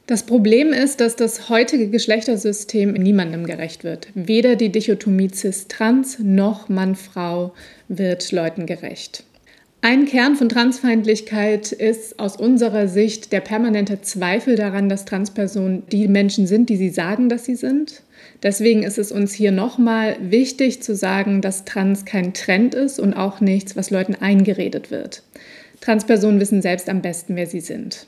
Das 0.07 0.23
Problem 0.23 0.73
ist, 0.73 1.01
dass 1.01 1.17
das 1.17 1.51
heutige 1.51 1.91
Geschlechtersystem 1.91 2.95
niemandem 2.95 3.45
gerecht 3.45 3.85
wird. 3.85 4.09
Weder 4.15 4.57
die 4.57 4.73
Dichotomie 4.73 5.29
cis-trans 5.29 6.19
noch 6.21 6.71
Mann-Frau 6.71 7.53
wird 7.89 8.33
Leuten 8.33 8.65
gerecht. 8.65 9.25
Ein 9.81 10.07
Kern 10.07 10.35
von 10.35 10.49
Transfeindlichkeit 10.49 11.71
ist 11.71 12.19
aus 12.19 12.37
unserer 12.37 12.89
Sicht 12.89 13.33
der 13.33 13.41
permanente 13.41 14.01
Zweifel 14.01 14.57
daran, 14.57 14.89
dass 14.89 15.05
Transpersonen 15.05 15.85
die 15.93 16.09
Menschen 16.09 16.49
sind, 16.49 16.69
die 16.69 16.77
sie 16.77 16.89
sagen, 16.89 17.29
dass 17.29 17.45
sie 17.45 17.55
sind. 17.55 18.03
Deswegen 18.43 18.83
ist 18.83 18.99
es 18.99 19.13
uns 19.13 19.33
hier 19.33 19.53
nochmal 19.53 20.17
wichtig 20.21 20.83
zu 20.83 20.97
sagen, 20.97 21.43
dass 21.43 21.65
Trans 21.65 22.05
kein 22.05 22.35
Trend 22.35 22.75
ist 22.75 22.99
und 22.99 23.15
auch 23.15 23.41
nichts, 23.41 23.77
was 23.77 23.91
Leuten 23.91 24.17
eingeredet 24.17 24.91
wird. 24.91 25.23
Transpersonen 25.81 26.41
wissen 26.41 26.61
selbst 26.61 26.89
am 26.89 27.01
besten, 27.01 27.37
wer 27.37 27.47
sie 27.47 27.61
sind. 27.61 28.07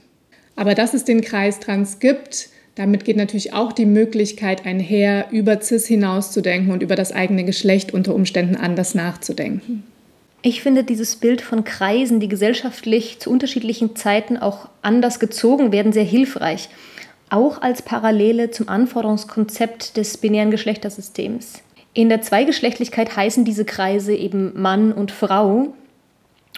Aber 0.57 0.75
dass 0.75 0.93
es 0.93 1.05
den 1.05 1.21
Kreis 1.21 1.61
Trans 1.61 2.01
gibt, 2.01 2.49
damit 2.75 3.05
geht 3.05 3.17
natürlich 3.17 3.53
auch 3.53 3.73
die 3.73 3.87
Möglichkeit 3.87 4.67
einher, 4.67 5.27
über 5.31 5.61
CIS 5.61 5.87
hinauszudenken 5.87 6.73
und 6.73 6.83
über 6.83 6.97
das 6.97 7.13
eigene 7.13 7.45
Geschlecht 7.45 7.95
unter 7.95 8.13
Umständen 8.15 8.57
anders 8.57 8.97
nachzudenken. 8.97 9.85
Ich 10.43 10.63
finde 10.63 10.85
dieses 10.85 11.17
Bild 11.17 11.43
von 11.43 11.65
Kreisen, 11.65 12.19
die 12.19 12.29
gesellschaftlich 12.29 13.19
zu 13.19 13.31
unterschiedlichen 13.31 13.95
Zeiten 13.95 14.39
auch 14.39 14.69
anders 14.81 15.21
gezogen 15.21 15.71
werden, 15.71 15.93
sehr 15.93 16.05
hilfreich. 16.05 16.71
Auch 17.29 17.61
als 17.61 17.83
Parallele 17.83 18.51
zum 18.51 18.69
Anforderungskonzept 18.69 19.99
des 19.99 20.17
binären 20.17 20.51
Geschlechtersystems. 20.51 21.63
In 21.93 22.09
der 22.09 22.23
Zweigeschlechtlichkeit 22.23 23.17
heißen 23.17 23.45
diese 23.45 23.67
Kreise 23.67 24.15
eben 24.15 24.61
Mann 24.61 24.93
und 24.93 25.13
Frau. 25.13 25.75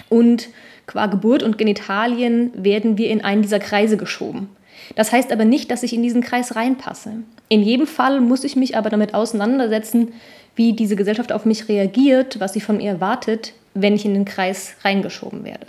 Und 0.08 0.48
qua 0.86 1.06
Geburt 1.06 1.42
und 1.42 1.58
Genitalien 1.58 2.52
werden 2.54 2.98
wir 2.98 3.10
in 3.10 3.22
einen 3.22 3.42
dieser 3.42 3.58
Kreise 3.58 3.96
geschoben. 3.96 4.48
Das 4.94 5.10
heißt 5.10 5.32
aber 5.32 5.44
nicht, 5.44 5.70
dass 5.70 5.82
ich 5.82 5.92
in 5.92 6.02
diesen 6.02 6.22
Kreis 6.22 6.54
reinpasse. 6.54 7.14
In 7.48 7.62
jedem 7.62 7.86
Fall 7.86 8.20
muss 8.20 8.44
ich 8.44 8.54
mich 8.56 8.76
aber 8.76 8.90
damit 8.90 9.14
auseinandersetzen, 9.14 10.12
wie 10.54 10.72
diese 10.72 10.96
Gesellschaft 10.96 11.32
auf 11.32 11.44
mich 11.44 11.68
reagiert, 11.68 12.38
was 12.40 12.52
sie 12.52 12.60
von 12.60 12.76
mir 12.76 12.90
erwartet, 12.90 13.54
wenn 13.74 13.94
ich 13.94 14.04
in 14.04 14.14
den 14.14 14.24
Kreis 14.24 14.74
reingeschoben 14.82 15.44
werde. 15.44 15.66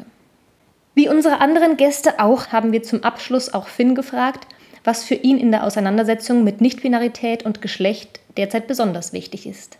Wie 0.95 1.09
unsere 1.09 1.39
anderen 1.39 1.77
Gäste 1.77 2.19
auch 2.19 2.47
haben 2.47 2.71
wir 2.71 2.83
zum 2.83 3.03
Abschluss 3.03 3.53
auch 3.53 3.67
Finn 3.67 3.95
gefragt, 3.95 4.47
was 4.83 5.03
für 5.03 5.15
ihn 5.15 5.37
in 5.37 5.51
der 5.51 5.63
Auseinandersetzung 5.63 6.43
mit 6.43 6.61
Nichtbinarität 6.61 7.43
und 7.43 7.61
Geschlecht 7.61 8.19
derzeit 8.37 8.67
besonders 8.67 9.13
wichtig 9.13 9.47
ist. 9.47 9.77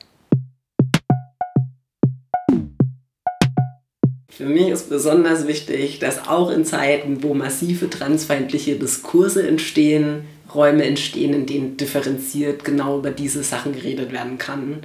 Für 4.29 4.45
mich 4.45 4.69
ist 4.69 4.89
besonders 4.89 5.47
wichtig, 5.47 5.99
dass 5.99 6.27
auch 6.27 6.49
in 6.49 6.65
Zeiten, 6.65 7.21
wo 7.21 7.36
massive 7.36 7.89
transfeindliche 7.89 8.75
Diskurse 8.75 9.47
entstehen, 9.47 10.25
Räume 10.53 10.83
entstehen, 10.83 11.33
in 11.33 11.45
denen 11.45 11.77
differenziert 11.77 12.63
genau 12.63 12.97
über 12.97 13.12
diese 13.12 13.43
Sachen 13.43 13.73
geredet 13.73 14.12
werden 14.12 14.38
kann. 14.38 14.81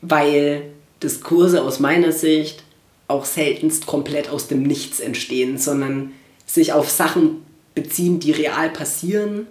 Weil 0.00 0.62
Diskurse 1.02 1.62
aus 1.62 1.80
meiner 1.80 2.12
Sicht 2.12 2.63
auch 3.08 3.24
seltenst 3.24 3.86
komplett 3.86 4.28
aus 4.28 4.48
dem 4.48 4.62
Nichts 4.62 5.00
entstehen, 5.00 5.58
sondern 5.58 6.12
sich 6.46 6.72
auf 6.72 6.90
Sachen 6.90 7.42
beziehen, 7.74 8.20
die 8.20 8.32
real 8.32 8.70
passieren 8.70 9.46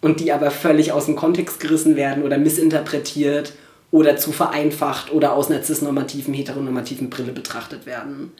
und 0.00 0.20
die 0.20 0.32
aber 0.32 0.50
völlig 0.50 0.92
aus 0.92 1.06
dem 1.06 1.16
Kontext 1.16 1.60
gerissen 1.60 1.96
werden 1.96 2.22
oder 2.22 2.38
missinterpretiert 2.38 3.52
oder 3.90 4.16
zu 4.16 4.32
vereinfacht 4.32 5.12
oder 5.12 5.32
aus 5.32 5.50
einer 5.50 5.62
cisnormativen, 5.62 6.34
heteronormativen 6.34 7.10
Brille 7.10 7.32
betrachtet 7.32 7.86
werden. 7.86 8.32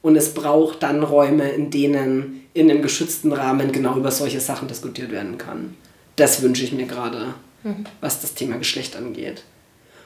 Und 0.00 0.16
es 0.16 0.32
braucht 0.32 0.82
dann 0.82 1.02
Räume, 1.02 1.50
in 1.50 1.70
denen 1.70 2.42
in 2.54 2.70
einem 2.70 2.82
geschützten 2.82 3.32
Rahmen 3.32 3.72
genau 3.72 3.96
über 3.96 4.10
solche 4.10 4.40
Sachen 4.40 4.68
diskutiert 4.68 5.10
werden 5.10 5.38
kann. 5.38 5.74
Das 6.16 6.42
wünsche 6.42 6.64
ich 6.64 6.72
mir 6.72 6.86
gerade, 6.86 7.34
mhm. 7.62 7.84
was 8.00 8.20
das 8.20 8.34
Thema 8.34 8.56
Geschlecht 8.56 8.96
angeht. 8.96 9.42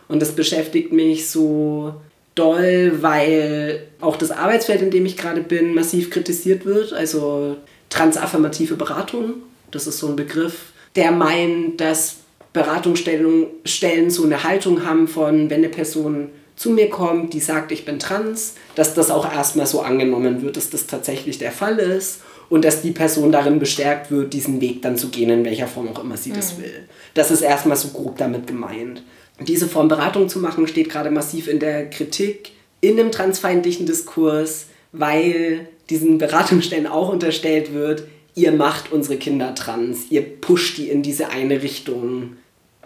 Und 0.08 0.20
das 0.20 0.32
beschäftigt 0.32 0.92
mich 0.92 1.28
so 1.28 1.94
doll, 2.34 2.98
weil 3.00 3.86
auch 4.00 4.16
das 4.16 4.30
Arbeitsfeld, 4.30 4.82
in 4.82 4.90
dem 4.90 5.06
ich 5.06 5.16
gerade 5.16 5.42
bin, 5.42 5.74
massiv 5.74 6.10
kritisiert 6.10 6.64
wird. 6.64 6.92
Also 6.92 7.56
transaffirmative 7.90 8.74
Beratung, 8.76 9.34
das 9.70 9.86
ist 9.86 9.98
so 9.98 10.08
ein 10.08 10.16
Begriff, 10.16 10.72
der 10.96 11.12
meint, 11.12 11.80
dass 11.80 12.16
Beratungsstellen 12.52 14.10
so 14.10 14.24
eine 14.24 14.44
Haltung 14.44 14.84
haben 14.84 15.08
von, 15.08 15.50
wenn 15.50 15.58
eine 15.58 15.68
Person 15.68 16.28
zu 16.56 16.70
mir 16.70 16.90
kommt, 16.90 17.32
die 17.32 17.40
sagt, 17.40 17.72
ich 17.72 17.84
bin 17.84 17.98
trans, 17.98 18.54
dass 18.74 18.94
das 18.94 19.10
auch 19.10 19.30
erstmal 19.30 19.66
so 19.66 19.80
angenommen 19.80 20.42
wird, 20.42 20.56
dass 20.56 20.70
das 20.70 20.86
tatsächlich 20.86 21.38
der 21.38 21.50
Fall 21.50 21.78
ist 21.78 22.20
und 22.50 22.64
dass 22.64 22.82
die 22.82 22.90
Person 22.90 23.32
darin 23.32 23.58
bestärkt 23.58 24.10
wird, 24.10 24.34
diesen 24.34 24.60
Weg 24.60 24.82
dann 24.82 24.98
zu 24.98 25.08
gehen, 25.08 25.30
in 25.30 25.44
welcher 25.44 25.66
Form 25.66 25.88
auch 25.88 26.04
immer 26.04 26.18
sie 26.18 26.30
mhm. 26.30 26.34
das 26.34 26.58
will. 26.58 26.88
Das 27.14 27.30
ist 27.30 27.40
erstmal 27.40 27.78
so 27.78 27.88
grob 27.88 28.18
damit 28.18 28.46
gemeint 28.46 29.02
diese 29.44 29.68
Form 29.68 29.88
Beratung 29.88 30.28
zu 30.28 30.38
machen, 30.38 30.66
steht 30.66 30.90
gerade 30.90 31.10
massiv 31.10 31.48
in 31.48 31.58
der 31.58 31.88
Kritik 31.90 32.52
in 32.80 32.98
einem 32.98 33.12
transfeindlichen 33.12 33.86
Diskurs, 33.86 34.66
weil 34.92 35.68
diesen 35.88 36.18
Beratungsstellen 36.18 36.86
auch 36.86 37.08
unterstellt 37.08 37.72
wird, 37.72 38.04
ihr 38.34 38.52
macht 38.52 38.92
unsere 38.92 39.16
Kinder 39.16 39.54
trans, 39.54 40.06
ihr 40.10 40.22
pusht 40.22 40.78
die 40.78 40.88
in 40.88 41.02
diese 41.02 41.30
eine 41.30 41.62
Richtung. 41.62 42.36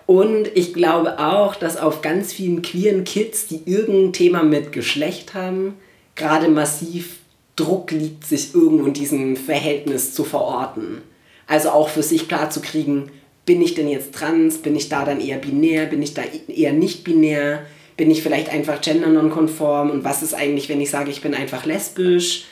Und 0.07 0.49
ich 0.55 0.73
glaube 0.73 1.19
auch, 1.19 1.57
dass 1.57 1.77
auf 1.77 2.01
ganz 2.03 2.33
vielen 2.33 2.63
queeren 2.63 3.05
Kids, 3.05 3.47
die 3.49 3.63
irgendein 3.65 4.13
Thema 4.13 4.43
mit 4.45 4.71
Geschlecht 4.71 5.35
haben, 5.35 5.75
gerade 6.15 6.49
massiv 6.49 7.19
Druck 7.57 7.91
liegt, 7.91 8.25
sich 8.25 8.55
irgendwo 8.55 8.87
in 8.87 8.93
diesem 8.93 9.37
Verhältnis 9.37 10.15
zu 10.15 10.25
verorten. 10.25 11.03
Also 11.47 11.71
auch 11.71 11.89
für 11.89 12.03
sich 12.03 12.29
klar 12.29 12.51
zu 12.51 12.61
kriegen, 12.61 13.11
bin 13.47 13.63
ich 13.63 13.75
denn 13.75 13.89
jetzt 13.89 14.13
trans, 14.13 14.59
bin 14.59 14.77
ich 14.77 14.89
da 14.89 15.05
dann 15.05 15.21
eher 15.21 15.39
binär, 15.39 15.87
bin 15.87 16.03
ich 16.03 16.13
da 16.13 16.23
eher 16.49 16.73
nicht 16.73 17.05
binär, 17.05 17.65
bin 17.97 18.11
ich 18.11 18.23
vielleicht 18.23 18.51
einfach 18.51 18.81
gendernonkonform 18.81 19.91
und 19.91 20.05
was 20.05 20.23
ist 20.23 20.35
eigentlich, 20.35 20.69
wenn 20.69 20.81
ich 20.81 20.91
sage, 20.91 21.11
ich 21.11 21.23
bin 21.23 21.33
einfach 21.33 21.65
lesbisch. 21.65 22.45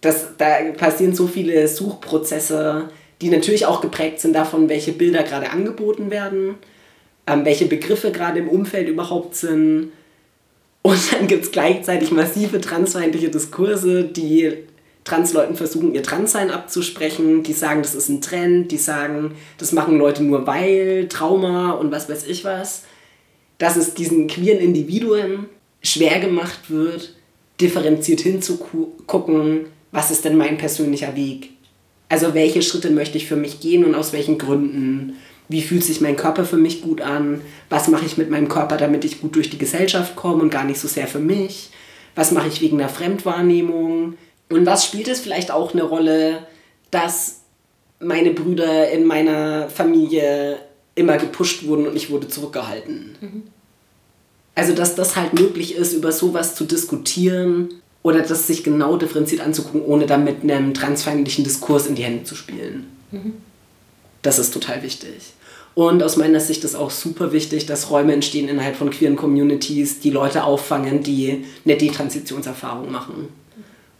Das, 0.00 0.36
da 0.36 0.58
passieren 0.76 1.14
so 1.14 1.26
viele 1.26 1.66
Suchprozesse, 1.66 2.90
die 3.22 3.30
natürlich 3.30 3.66
auch 3.66 3.80
geprägt 3.80 4.20
sind 4.20 4.34
davon, 4.34 4.68
welche 4.68 4.92
Bilder 4.92 5.22
gerade 5.22 5.50
angeboten 5.50 6.10
werden, 6.10 6.56
ähm, 7.26 7.44
welche 7.44 7.66
Begriffe 7.66 8.12
gerade 8.12 8.40
im 8.40 8.48
Umfeld 8.48 8.88
überhaupt 8.88 9.36
sind. 9.36 9.92
Und 10.82 11.12
dann 11.12 11.26
gibt 11.26 11.44
es 11.44 11.52
gleichzeitig 11.52 12.10
massive 12.10 12.60
transfeindliche 12.60 13.28
Diskurse, 13.28 14.04
die 14.04 14.67
Transleuten 15.08 15.56
versuchen, 15.56 15.94
ihr 15.94 16.02
Transsein 16.02 16.50
abzusprechen. 16.50 17.42
Die 17.42 17.52
sagen, 17.54 17.82
das 17.82 17.94
ist 17.94 18.08
ein 18.08 18.20
Trend. 18.20 18.70
Die 18.70 18.76
sagen, 18.76 19.32
das 19.56 19.72
machen 19.72 19.98
Leute 19.98 20.22
nur 20.22 20.46
weil, 20.46 21.08
Trauma 21.08 21.72
und 21.72 21.90
was 21.90 22.08
weiß 22.08 22.26
ich 22.26 22.44
was. 22.44 22.84
Dass 23.56 23.76
es 23.76 23.94
diesen 23.94 24.26
queeren 24.28 24.60
Individuen 24.60 25.46
schwer 25.82 26.20
gemacht 26.20 26.68
wird, 26.70 27.14
differenziert 27.60 28.20
hinzugucken, 28.20 29.66
was 29.90 30.10
ist 30.10 30.24
denn 30.24 30.36
mein 30.36 30.58
persönlicher 30.58 31.16
Weg? 31.16 31.50
Also 32.08 32.34
welche 32.34 32.62
Schritte 32.62 32.90
möchte 32.90 33.18
ich 33.18 33.26
für 33.26 33.36
mich 33.36 33.60
gehen 33.60 33.84
und 33.84 33.94
aus 33.94 34.12
welchen 34.12 34.38
Gründen? 34.38 35.16
Wie 35.48 35.62
fühlt 35.62 35.84
sich 35.84 36.00
mein 36.00 36.16
Körper 36.16 36.44
für 36.44 36.56
mich 36.56 36.82
gut 36.82 37.00
an? 37.00 37.40
Was 37.70 37.88
mache 37.88 38.04
ich 38.04 38.18
mit 38.18 38.30
meinem 38.30 38.48
Körper, 38.48 38.76
damit 38.76 39.04
ich 39.04 39.20
gut 39.20 39.34
durch 39.34 39.50
die 39.50 39.58
Gesellschaft 39.58 40.14
komme 40.14 40.42
und 40.42 40.50
gar 40.50 40.64
nicht 40.64 40.78
so 40.78 40.88
sehr 40.88 41.06
für 41.06 41.20
mich? 41.20 41.70
Was 42.14 42.32
mache 42.32 42.48
ich 42.48 42.60
wegen 42.60 42.78
der 42.78 42.88
Fremdwahrnehmung? 42.88 44.14
Und 44.50 44.66
was 44.66 44.84
spielt 44.84 45.08
es 45.08 45.20
vielleicht 45.20 45.50
auch 45.50 45.72
eine 45.72 45.82
Rolle, 45.82 46.46
dass 46.90 47.40
meine 48.00 48.30
Brüder 48.30 48.90
in 48.90 49.04
meiner 49.04 49.68
Familie 49.68 50.58
immer 50.94 51.16
gepusht 51.18 51.66
wurden 51.66 51.86
und 51.86 51.96
ich 51.96 52.10
wurde 52.10 52.28
zurückgehalten? 52.28 53.16
Mhm. 53.20 53.42
Also, 54.54 54.74
dass 54.74 54.94
das 54.94 55.16
halt 55.16 55.34
möglich 55.34 55.76
ist, 55.76 55.92
über 55.92 56.10
sowas 56.10 56.54
zu 56.54 56.64
diskutieren 56.64 57.74
oder 58.02 58.22
das 58.22 58.46
sich 58.46 58.64
genau 58.64 58.96
differenziert 58.96 59.40
anzugucken, 59.40 59.82
ohne 59.82 60.06
damit 60.06 60.42
einem 60.42 60.74
transfeindlichen 60.74 61.44
Diskurs 61.44 61.86
in 61.86 61.94
die 61.94 62.02
Hände 62.02 62.24
zu 62.24 62.34
spielen. 62.34 62.86
Mhm. 63.12 63.34
Das 64.22 64.38
ist 64.38 64.52
total 64.52 64.82
wichtig. 64.82 65.34
Und 65.74 66.02
aus 66.02 66.16
meiner 66.16 66.40
Sicht 66.40 66.64
ist 66.64 66.74
auch 66.74 66.90
super 66.90 67.30
wichtig, 67.30 67.66
dass 67.66 67.90
Räume 67.90 68.12
entstehen 68.12 68.48
innerhalb 68.48 68.74
von 68.74 68.90
queeren 68.90 69.14
Communities, 69.14 70.00
die 70.00 70.10
Leute 70.10 70.42
auffangen, 70.42 71.04
die 71.04 71.44
eine 71.64 71.76
Detransitionserfahrung 71.76 72.90
machen 72.90 73.28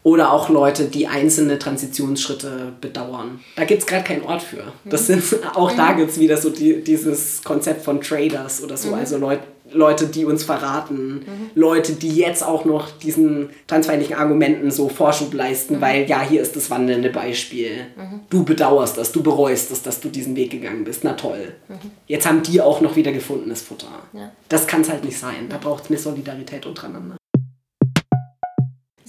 oder 0.03 0.31
auch 0.31 0.49
Leute, 0.49 0.85
die 0.85 1.07
einzelne 1.07 1.59
Transitionsschritte 1.59 2.73
bedauern. 2.79 3.41
Da 3.55 3.65
gibt 3.65 3.81
es 3.81 3.87
gerade 3.87 4.03
keinen 4.03 4.23
Ort 4.23 4.41
für. 4.41 4.63
Das 4.85 5.07
sind, 5.07 5.23
auch 5.55 5.71
da 5.73 5.93
gibt 5.93 6.11
es 6.11 6.19
wieder 6.19 6.37
so 6.37 6.49
die, 6.49 6.81
dieses 6.83 7.43
Konzept 7.43 7.83
von 7.83 7.99
Traders 8.01 8.63
oder 8.63 8.77
so, 8.77 8.89
mhm. 8.89 8.93
also 8.95 9.17
Leute, 9.17 9.43
Leute, 9.71 10.07
die 10.07 10.25
uns 10.25 10.43
verraten, 10.43 11.15
mhm. 11.15 11.49
Leute, 11.53 11.93
die 11.93 12.15
jetzt 12.15 12.43
auch 12.43 12.65
noch 12.65 12.89
diesen 12.89 13.49
transfeindlichen 13.67 14.15
Argumenten 14.15 14.71
so 14.71 14.89
Vorschub 14.89 15.33
leisten, 15.33 15.75
mhm. 15.75 15.81
weil 15.81 16.09
ja, 16.09 16.21
hier 16.21 16.41
ist 16.41 16.55
das 16.55 16.71
wandelnde 16.71 17.09
Beispiel. 17.09 17.85
Mhm. 17.95 18.21
Du 18.29 18.43
bedauerst 18.43 18.97
das, 18.97 19.11
du 19.11 19.21
bereust 19.21 19.71
es, 19.71 19.81
dass 19.81 19.99
du 19.99 20.09
diesen 20.09 20.35
Weg 20.35 20.51
gegangen 20.51 20.85
bist. 20.85 21.03
Na 21.03 21.13
toll. 21.13 21.53
Mhm. 21.67 21.91
Jetzt 22.07 22.25
haben 22.25 22.41
die 22.41 22.61
auch 22.61 22.81
noch 22.81 22.95
wieder 22.95 23.11
gefundenes 23.11 23.61
Futter. 23.61 23.87
Ja. 24.13 24.31
Das 24.47 24.65
kann 24.65 24.81
es 24.81 24.89
halt 24.89 25.03
nicht 25.03 25.19
sein. 25.19 25.49
Da 25.49 25.57
braucht 25.57 25.83
es 25.83 25.89
eine 25.89 25.99
Solidarität 25.99 26.65
untereinander. 26.65 27.18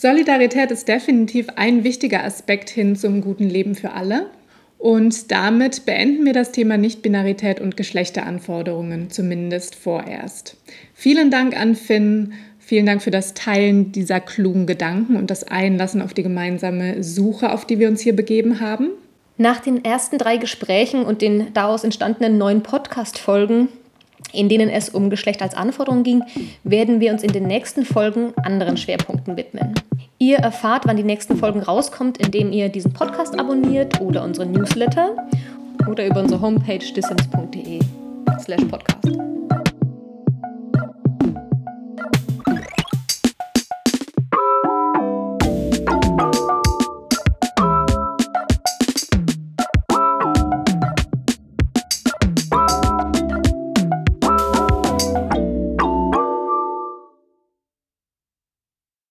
Solidarität 0.01 0.71
ist 0.71 0.89
definitiv 0.89 1.49
ein 1.57 1.85
wichtiger 1.85 2.25
Aspekt 2.25 2.71
hin 2.71 2.97
zum 2.97 3.21
guten 3.21 3.51
Leben 3.51 3.75
für 3.75 3.93
alle. 3.93 4.31
Und 4.79 5.31
damit 5.31 5.85
beenden 5.85 6.25
wir 6.25 6.33
das 6.33 6.53
Thema 6.53 6.79
Nichtbinarität 6.79 7.61
und 7.61 7.77
Geschlechteranforderungen, 7.77 9.11
zumindest 9.11 9.75
vorerst. 9.75 10.57
Vielen 10.95 11.31
Dank 11.31 11.55
an 11.55 11.75
Finn, 11.75 12.33
vielen 12.59 12.87
Dank 12.87 13.03
für 13.03 13.11
das 13.11 13.35
Teilen 13.35 13.93
dieser 13.93 14.21
klugen 14.21 14.67
Gedanken 14.67 15.17
und 15.17 15.31
das 15.31 15.45
Einlassen 15.45 16.01
auf 16.01 16.15
die 16.15 16.23
gemeinsame 16.23 17.05
Suche, 17.05 17.53
auf 17.53 17.67
die 17.67 17.79
wir 17.79 17.89
uns 17.89 18.01
hier 18.01 18.17
begeben 18.17 18.61
haben. 18.61 18.93
Nach 19.37 19.61
den 19.61 19.85
ersten 19.85 20.17
drei 20.17 20.39
Gesprächen 20.39 21.03
und 21.03 21.21
den 21.21 21.53
daraus 21.53 21.85
entstandenen 21.85 22.39
neuen 22.39 22.63
Podcast-Folgen 22.63 23.69
in 24.33 24.49
denen 24.49 24.69
es 24.69 24.89
um 24.89 25.11
Geschlecht 25.11 25.43
als 25.43 25.55
Anforderung 25.55 26.03
ging, 26.03 26.23
werden 26.65 27.01
wir 27.01 27.13
uns 27.13 27.23
in 27.23 27.33
den 27.33 27.47
nächsten 27.47 27.85
Folgen 27.85 28.33
anderen 28.43 28.77
Schwerpunkten 28.77 29.37
widmen. 29.37 29.75
Ihr 30.19 30.39
erfahrt, 30.39 30.87
wann 30.87 30.97
die 30.97 31.03
nächsten 31.03 31.37
Folgen 31.37 31.61
rauskommt, 31.61 32.19
indem 32.19 32.53
ihr 32.53 32.69
diesen 32.69 32.93
Podcast 32.93 33.39
abonniert 33.39 34.01
oder 34.01 34.23
unseren 34.23 34.53
Newsletter 34.53 35.17
oder 35.89 36.07
über 36.07 36.21
unsere 36.21 36.41
Homepage 36.41 36.93
dissens.de 36.95 37.81
slash 38.41 38.65
podcast. 38.65 39.60